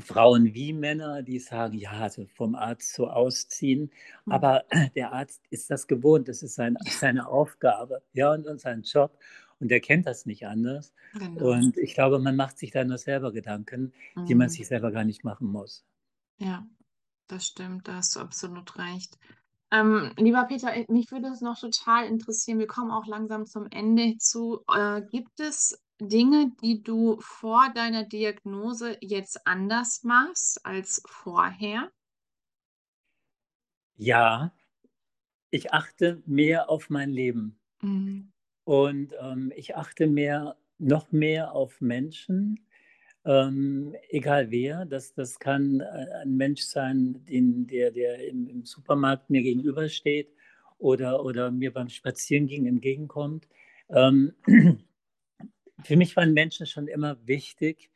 Frauen 0.00 0.54
wie 0.54 0.72
Männer, 0.72 1.22
die 1.22 1.38
sagen, 1.38 1.76
ja, 1.78 1.92
also 1.92 2.26
vom 2.26 2.54
Arzt 2.54 2.94
so 2.94 3.08
ausziehen, 3.08 3.90
Mhm. 4.26 4.28
aber 4.28 4.64
der 4.96 5.12
Arzt 5.12 5.42
ist 5.50 5.70
das 5.70 5.86
gewohnt, 5.86 6.28
das 6.28 6.42
ist 6.42 6.54
sein, 6.54 6.76
seine 6.86 7.28
Aufgabe, 7.28 8.02
ja, 8.12 8.32
und, 8.32 8.46
und 8.46 8.60
sein 8.60 8.82
Job 8.82 9.18
und 9.60 9.70
der 9.70 9.80
kennt 9.80 10.06
das 10.06 10.26
nicht 10.26 10.46
anders. 10.46 10.92
Genau. 11.12 11.58
Und 11.58 11.76
ich 11.78 11.94
glaube, 11.94 12.18
man 12.18 12.36
macht 12.36 12.58
sich 12.58 12.70
da 12.70 12.84
nur 12.84 12.98
selber 12.98 13.32
Gedanken, 13.32 13.92
die 14.28 14.34
man 14.34 14.48
Mhm. 14.48 14.50
sich 14.50 14.66
selber 14.68 14.90
gar 14.92 15.04
nicht 15.04 15.24
machen 15.24 15.48
muss. 15.48 15.84
Ja, 16.38 16.66
das 17.28 17.46
stimmt, 17.46 17.88
da 17.88 17.96
hast 17.96 18.16
du 18.16 18.20
absolut 18.20 18.78
recht. 18.78 19.18
Ähm, 19.70 20.12
lieber 20.18 20.44
Peter, 20.44 20.74
äh, 20.74 20.86
mich 20.88 21.10
würde 21.10 21.28
es 21.28 21.40
noch 21.40 21.58
total 21.58 22.06
interessieren, 22.06 22.58
wir 22.58 22.66
kommen 22.66 22.90
auch 22.90 23.06
langsam 23.06 23.46
zum 23.46 23.66
Ende 23.70 24.16
zu. 24.18 24.60
Äh, 24.72 25.02
gibt 25.02 25.40
es 25.40 25.78
Dinge, 26.00 26.52
die 26.62 26.82
du 26.82 27.18
vor 27.20 27.70
deiner 27.74 28.04
Diagnose 28.04 28.96
jetzt 29.00 29.46
anders 29.46 30.02
machst 30.04 30.64
als 30.64 31.02
vorher? 31.06 31.90
Ja, 33.98 34.54
ich 35.50 35.72
achte 35.74 36.22
mehr 36.26 36.70
auf 36.70 36.90
mein 36.90 37.10
Leben 37.10 37.60
Mhm. 37.82 38.30
und 38.64 39.14
ähm, 39.20 39.52
ich 39.56 39.76
achte 39.76 40.06
mehr, 40.06 40.56
noch 40.78 41.10
mehr 41.12 41.52
auf 41.52 41.80
Menschen, 41.80 42.67
ähm, 43.28 43.94
egal 44.08 44.50
wer. 44.50 44.86
Das, 44.86 45.12
das 45.12 45.38
kann 45.38 45.80
äh, 45.80 46.22
ein 46.22 46.36
Mensch 46.36 46.62
sein, 46.62 47.24
den, 47.28 47.66
der, 47.66 47.90
der 47.90 48.26
im, 48.26 48.48
im 48.48 48.64
Supermarkt 48.64 49.28
mir 49.28 49.42
gegenübersteht 49.42 50.32
oder, 50.78 51.24
oder 51.24 51.50
mir 51.50 51.72
beim 51.72 51.90
Spazierengehen 51.90 52.66
entgegenkommt. 52.66 53.46
Ähm, 53.90 54.32
für 55.84 55.96
mich 55.96 56.16
waren 56.16 56.32
Menschen 56.32 56.66
schon 56.66 56.88
immer 56.88 57.18
wichtig 57.26 57.90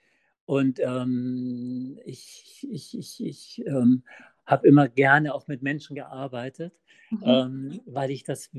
und 0.44 0.80
ähm, 0.80 1.98
ich, 2.04 2.66
ich, 2.70 2.98
ich, 2.98 3.24
ich 3.24 3.66
ähm, 3.66 4.02
habe 4.44 4.68
immer 4.68 4.88
gerne 4.88 5.34
auch 5.34 5.48
mit 5.48 5.62
Menschen 5.62 5.96
gearbeitet, 5.96 6.74
Mhm. 7.12 7.22
ähm, 7.24 7.80
weil 7.84 8.10
ich 8.10 8.24
das 8.24 8.50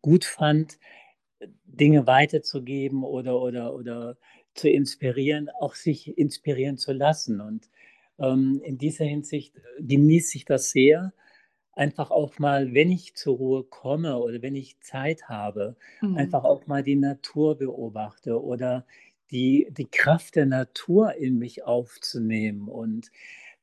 gut 0.00 0.24
fand, 0.24 0.78
Dinge 1.64 2.06
weiterzugeben 2.06 3.02
oder, 3.02 3.40
oder, 3.40 3.74
oder 3.74 4.16
zu 4.54 4.68
inspirieren, 4.68 5.50
auch 5.60 5.74
sich 5.74 6.16
inspirieren 6.16 6.76
zu 6.76 6.92
lassen. 6.92 7.40
Und 7.40 7.68
ähm, 8.18 8.60
in 8.64 8.78
dieser 8.78 9.04
Hinsicht 9.04 9.54
genieße 9.78 10.36
ich 10.38 10.44
das 10.44 10.70
sehr, 10.70 11.12
einfach 11.72 12.10
auch 12.10 12.38
mal, 12.38 12.72
wenn 12.72 12.90
ich 12.90 13.14
zur 13.14 13.36
Ruhe 13.36 13.64
komme 13.64 14.18
oder 14.18 14.42
wenn 14.42 14.54
ich 14.54 14.80
Zeit 14.80 15.28
habe, 15.28 15.76
mhm. 16.00 16.16
einfach 16.16 16.44
auch 16.44 16.66
mal 16.66 16.82
die 16.82 16.96
Natur 16.96 17.58
beobachte 17.58 18.42
oder 18.42 18.86
die, 19.30 19.68
die 19.70 19.86
Kraft 19.86 20.36
der 20.36 20.46
Natur 20.46 21.14
in 21.14 21.38
mich 21.38 21.64
aufzunehmen. 21.64 22.68
Und 22.68 23.10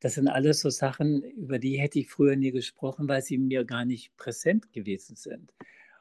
das 0.02 0.16
sind 0.16 0.28
alles 0.28 0.62
so 0.62 0.70
Sachen, 0.70 1.24
über 1.24 1.60
die 1.60 1.80
hätte 1.80 2.00
ich 2.00 2.10
früher 2.10 2.36
nie 2.36 2.52
gesprochen, 2.52 3.08
weil 3.08 3.22
sie 3.22 3.38
mir 3.38 3.64
gar 3.64 3.86
nicht 3.86 4.16
präsent 4.18 4.74
gewesen 4.74 5.16
sind. 5.16 5.54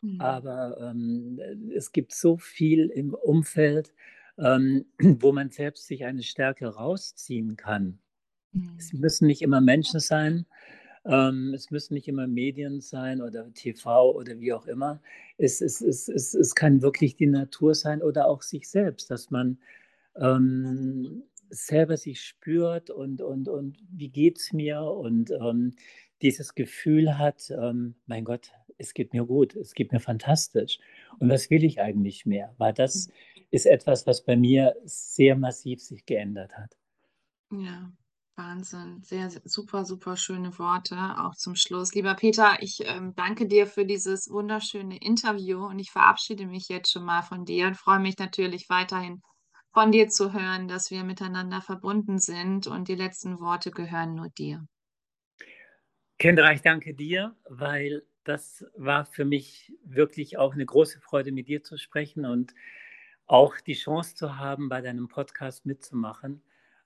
Mhm. 0.03 0.20
Aber 0.20 0.78
ähm, 0.80 1.38
es 1.76 1.93
gibt 1.93 2.12
so 2.12 2.36
viel 2.38 2.86
im 2.88 3.14
Umfeld, 3.14 3.93
ähm, 4.39 4.87
wo 4.99 5.33
man 5.33 5.51
selbst 5.51 5.87
sich 5.87 6.05
eine 6.05 6.22
Stärke 6.22 6.66
rausziehen 6.66 7.57
kann. 7.57 7.99
Mhm. 8.53 8.76
Es 8.78 8.93
müssen 8.93 9.26
nicht 9.26 9.43
immer 9.43 9.61
Menschen 9.61 10.01
sein, 10.01 10.47
ähm, 11.05 11.55
es 11.55 11.70
müssen 11.70 11.95
nicht 11.95 12.09
immer 12.09 12.26
Medien 12.26 12.81
sein 12.81 13.22
oder 13.22 13.53
TV 13.55 14.12
oder 14.12 14.39
wie 14.39 14.53
auch 14.53 14.66
immer. 14.66 15.01
Es, 15.39 15.61
es, 15.61 15.81
es, 15.81 16.09
es, 16.09 16.35
es 16.35 16.55
kann 16.55 16.83
wirklich 16.83 17.16
die 17.16 17.26
Natur 17.26 17.74
sein 17.74 18.03
oder 18.03 18.26
auch 18.26 18.43
sich 18.43 18.68
selbst, 18.68 19.11
dass 19.11 19.31
man 19.31 19.59
ähm, 20.16 21.22
selber 21.49 21.97
sich 21.97 22.22
spürt 22.22 22.91
und, 22.91 23.22
und, 23.22 23.49
und 23.49 23.78
wie 23.91 24.09
geht 24.09 24.39
es 24.39 24.53
mir 24.53 24.83
und 24.83 25.31
ähm, 25.31 25.74
dieses 26.22 26.55
Gefühl 26.55 27.18
hat, 27.18 27.51
ähm, 27.51 27.95
mein 28.07 28.24
Gott, 28.24 28.53
es 28.76 28.95
geht 28.95 29.12
mir 29.12 29.24
gut, 29.24 29.57
es 29.57 29.74
geht 29.74 29.93
mir 29.93 30.01
fantastisch. 30.01 30.78
Und 31.18 31.28
was 31.31 31.51
will 31.51 31.64
ich 31.64 31.81
eigentlich 31.81 32.26
mehr? 32.26 32.55
Weil 32.59 32.72
das 32.72 33.09
ist 33.51 33.66
etwas, 33.66 34.07
was 34.07 34.24
bei 34.24 34.36
mir 34.36 34.74
sehr 34.84 35.36
massiv 35.36 35.80
sich 35.80 36.07
geändert 36.07 36.57
hat. 36.57 36.76
Ja, 37.51 37.90
Wahnsinn. 38.36 39.03
Sehr, 39.03 39.28
sehr 39.28 39.42
super, 39.44 39.84
super 39.84 40.16
schöne 40.16 40.59
Worte 40.59 40.96
auch 41.18 41.34
zum 41.34 41.57
Schluss. 41.57 41.94
Lieber 41.94 42.14
Peter, 42.14 42.57
ich 42.61 42.78
ähm, 42.84 43.12
danke 43.14 43.46
dir 43.46 43.66
für 43.66 43.84
dieses 43.84 44.30
wunderschöne 44.30 44.98
Interview 44.98 45.66
und 45.66 45.78
ich 45.78 45.90
verabschiede 45.90 46.46
mich 46.46 46.68
jetzt 46.68 46.92
schon 46.92 47.05
mal 47.05 47.22
von 47.22 47.44
dir 47.44 47.66
und 47.66 47.76
freue 47.76 48.01
mich 48.01 48.18
natürlich 48.18 48.68
weiterhin 48.68 49.20
von 49.72 49.92
dir 49.92 50.09
zu 50.09 50.32
hören, 50.32 50.68
dass 50.68 50.90
wir 50.90 51.05
miteinander 51.05 51.61
verbunden 51.61 52.18
sind 52.18 52.66
und 52.66 52.88
die 52.88 52.94
letzten 52.94 53.38
Worte 53.40 53.70
gehören 53.70 54.14
nur 54.14 54.28
dir. 54.30 54.64
Kendra, 56.18 56.53
ich 56.53 56.62
danke 56.62 56.94
dir, 56.94 57.36
weil 57.48 58.03
das 58.24 58.64
war 58.76 59.07
für 59.07 59.24
mich 59.24 59.72
wirklich 59.84 60.38
auch 60.38 60.55
eine 60.55 60.66
große 60.66 61.01
Freude, 61.01 61.32
mit 61.32 61.48
dir 61.48 61.62
zu 61.62 61.76
sprechen 61.78 62.26
und 62.26 62.55
auch 63.31 63.61
die 63.61 63.74
Chance 63.74 64.16
zu 64.16 64.39
haben, 64.39 64.68
bei 64.68 64.81
deinem 64.81 65.07
Podcast 65.07 65.64
mitzumachen. 65.64 66.43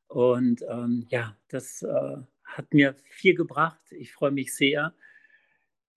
Und 0.09 0.63
ähm, 0.69 1.07
ja, 1.09 1.35
das 1.49 1.83
äh, 1.83 2.17
hat 2.45 2.75
mir 2.75 2.95
viel 3.09 3.35
gebracht. 3.35 3.81
Ich 3.91 4.13
freue 4.13 4.31
mich 4.31 4.55
sehr. 4.55 4.93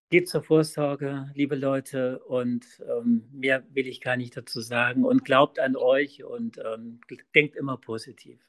Geht 0.10 0.30
zur 0.30 0.43
Vorsorge, 0.43 1.30
liebe 1.34 1.58
Leute, 1.58 2.20
und 2.20 2.66
ähm, 2.88 3.28
mehr 3.34 3.62
will 3.74 3.88
ich 3.88 4.00
gar 4.00 4.16
nicht 4.16 4.38
dazu 4.38 4.62
sagen. 4.62 5.04
Und 5.04 5.26
glaubt 5.26 5.60
an 5.60 5.76
euch 5.76 6.24
und 6.24 6.58
ähm, 6.60 7.02
denkt 7.36 7.58
immer 7.58 7.76
positiv. 7.76 8.39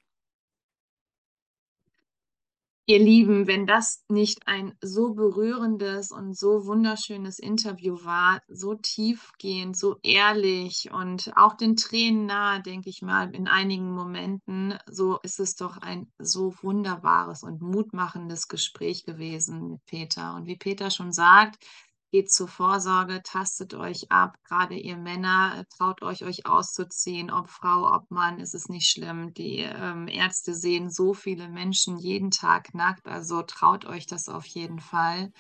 Ihr 2.91 3.01
Lieben, 3.01 3.47
wenn 3.47 3.67
das 3.67 4.03
nicht 4.09 4.49
ein 4.49 4.75
so 4.81 5.13
berührendes 5.13 6.11
und 6.11 6.35
so 6.35 6.65
wunderschönes 6.65 7.39
Interview 7.39 8.03
war, 8.03 8.41
so 8.49 8.77
tiefgehend, 8.77 9.77
so 9.77 9.97
ehrlich 10.03 10.89
und 10.91 11.31
auch 11.37 11.53
den 11.53 11.77
Tränen 11.77 12.25
nahe, 12.25 12.63
denke 12.63 12.89
ich 12.89 13.03
mal, 13.03 13.31
in 13.35 13.47
einigen 13.47 13.91
Momenten, 13.91 14.79
so 14.87 15.19
ist 15.23 15.39
es 15.39 15.55
doch 15.55 15.77
ein 15.77 16.11
so 16.19 16.55
wunderbares 16.63 17.43
und 17.43 17.61
mutmachendes 17.61 18.49
Gespräch 18.49 19.05
gewesen 19.05 19.69
mit 19.69 19.85
Peter. 19.85 20.35
Und 20.35 20.47
wie 20.47 20.57
Peter 20.57 20.91
schon 20.91 21.13
sagt, 21.13 21.63
geht 22.11 22.31
zur 22.31 22.49
Vorsorge, 22.49 23.23
tastet 23.23 23.75
euch 23.75 24.11
ab. 24.11 24.37
Gerade 24.45 24.75
ihr 24.75 24.97
Männer, 24.97 25.65
traut 25.77 26.03
euch, 26.03 26.25
euch 26.25 26.47
auszuziehen, 26.47 27.31
ob 27.31 27.49
Frau, 27.49 27.95
ob 27.95 28.11
Mann, 28.11 28.41
ist 28.41 28.55
es 28.55 28.69
nicht 28.69 28.89
schlimm. 28.91 29.35
Die 29.35 29.59
ähm, 29.59 30.09
Ärzte 30.09 30.55
sehen 30.55 30.91
so 30.91 31.15
viele 31.15 31.49
Menschen 31.49 31.99
jeden 31.99 32.31
Tag 32.31 32.75
nackt, 32.75 33.07
also 33.07 33.43
traut 33.43 33.85
euch 33.85 34.07
das 34.07 34.29
auf 34.29 34.47
jeden 34.47 34.81
Fall 34.81 35.33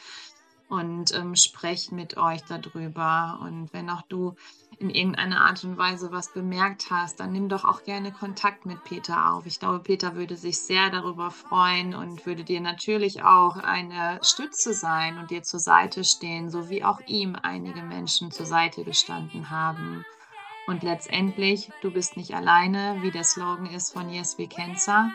und 0.68 1.14
ähm, 1.14 1.34
sprecht 1.34 1.92
mit 1.92 2.16
euch 2.16 2.42
darüber. 2.42 3.38
Und 3.42 3.72
wenn 3.72 3.90
auch 3.90 4.02
du 4.08 4.34
in 4.78 4.90
irgendeiner 4.90 5.40
Art 5.40 5.64
und 5.64 5.76
Weise 5.76 6.12
was 6.12 6.32
bemerkt 6.32 6.90
hast, 6.90 7.18
dann 7.18 7.32
nimm 7.32 7.48
doch 7.48 7.64
auch 7.64 7.82
gerne 7.82 8.12
Kontakt 8.12 8.64
mit 8.64 8.84
Peter 8.84 9.32
auf. 9.32 9.44
Ich 9.46 9.58
glaube, 9.58 9.80
Peter 9.80 10.14
würde 10.14 10.36
sich 10.36 10.60
sehr 10.60 10.90
darüber 10.90 11.30
freuen 11.30 11.94
und 11.94 12.24
würde 12.26 12.44
dir 12.44 12.60
natürlich 12.60 13.24
auch 13.24 13.56
eine 13.56 14.20
Stütze 14.22 14.74
sein 14.74 15.18
und 15.18 15.30
dir 15.30 15.42
zur 15.42 15.60
Seite 15.60 16.04
stehen, 16.04 16.48
so 16.48 16.70
wie 16.70 16.84
auch 16.84 17.00
ihm 17.06 17.36
einige 17.42 17.82
Menschen 17.82 18.30
zur 18.30 18.46
Seite 18.46 18.84
gestanden 18.84 19.50
haben. 19.50 20.04
Und 20.68 20.82
letztendlich, 20.82 21.70
du 21.82 21.90
bist 21.90 22.16
nicht 22.16 22.34
alleine, 22.34 22.98
wie 23.00 23.10
der 23.10 23.24
Slogan 23.24 23.66
ist 23.66 23.92
von 23.92 24.10
Yes 24.10 24.38
We 24.38 24.46
Cancer. 24.46 25.10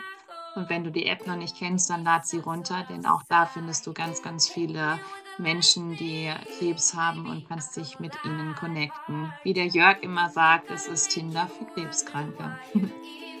Und 0.56 0.68
wenn 0.68 0.84
du 0.84 0.90
die 0.90 1.06
App 1.06 1.26
noch 1.26 1.36
nicht 1.36 1.56
kennst, 1.56 1.88
dann 1.90 2.04
lad 2.04 2.26
sie 2.26 2.38
runter, 2.38 2.84
denn 2.88 3.06
auch 3.06 3.22
da 3.28 3.46
findest 3.46 3.86
du 3.86 3.92
ganz, 3.92 4.22
ganz 4.22 4.48
viele 4.48 4.98
Menschen, 5.38 5.96
die 5.96 6.32
Krebs 6.58 6.94
haben 6.94 7.26
und 7.26 7.48
kannst 7.48 7.76
dich 7.76 7.98
mit 8.00 8.12
ihnen 8.24 8.54
connecten. 8.54 9.32
Wie 9.42 9.52
der 9.52 9.66
Jörg 9.66 10.02
immer 10.02 10.28
sagt, 10.30 10.70
es 10.70 10.86
ist 10.88 11.10
Tinder 11.10 11.48
für 11.48 11.64
Krebskranke. 11.66 12.56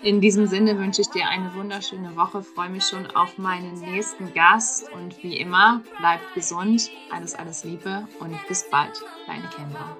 In 0.02 0.20
diesem 0.20 0.46
Sinne 0.46 0.78
wünsche 0.78 1.00
ich 1.00 1.08
dir 1.08 1.26
eine 1.28 1.54
wunderschöne 1.54 2.14
Woche, 2.14 2.42
freue 2.42 2.68
mich 2.68 2.84
schon 2.84 3.06
auf 3.06 3.38
meinen 3.38 3.80
nächsten 3.80 4.34
Gast 4.34 4.92
und 4.92 5.22
wie 5.22 5.38
immer, 5.38 5.82
bleibt 5.98 6.34
gesund, 6.34 6.90
alles, 7.10 7.34
alles 7.34 7.64
Liebe 7.64 8.06
und 8.20 8.36
bis 8.46 8.68
bald, 8.68 9.02
deine 9.26 9.48
Kendra. 9.48 9.96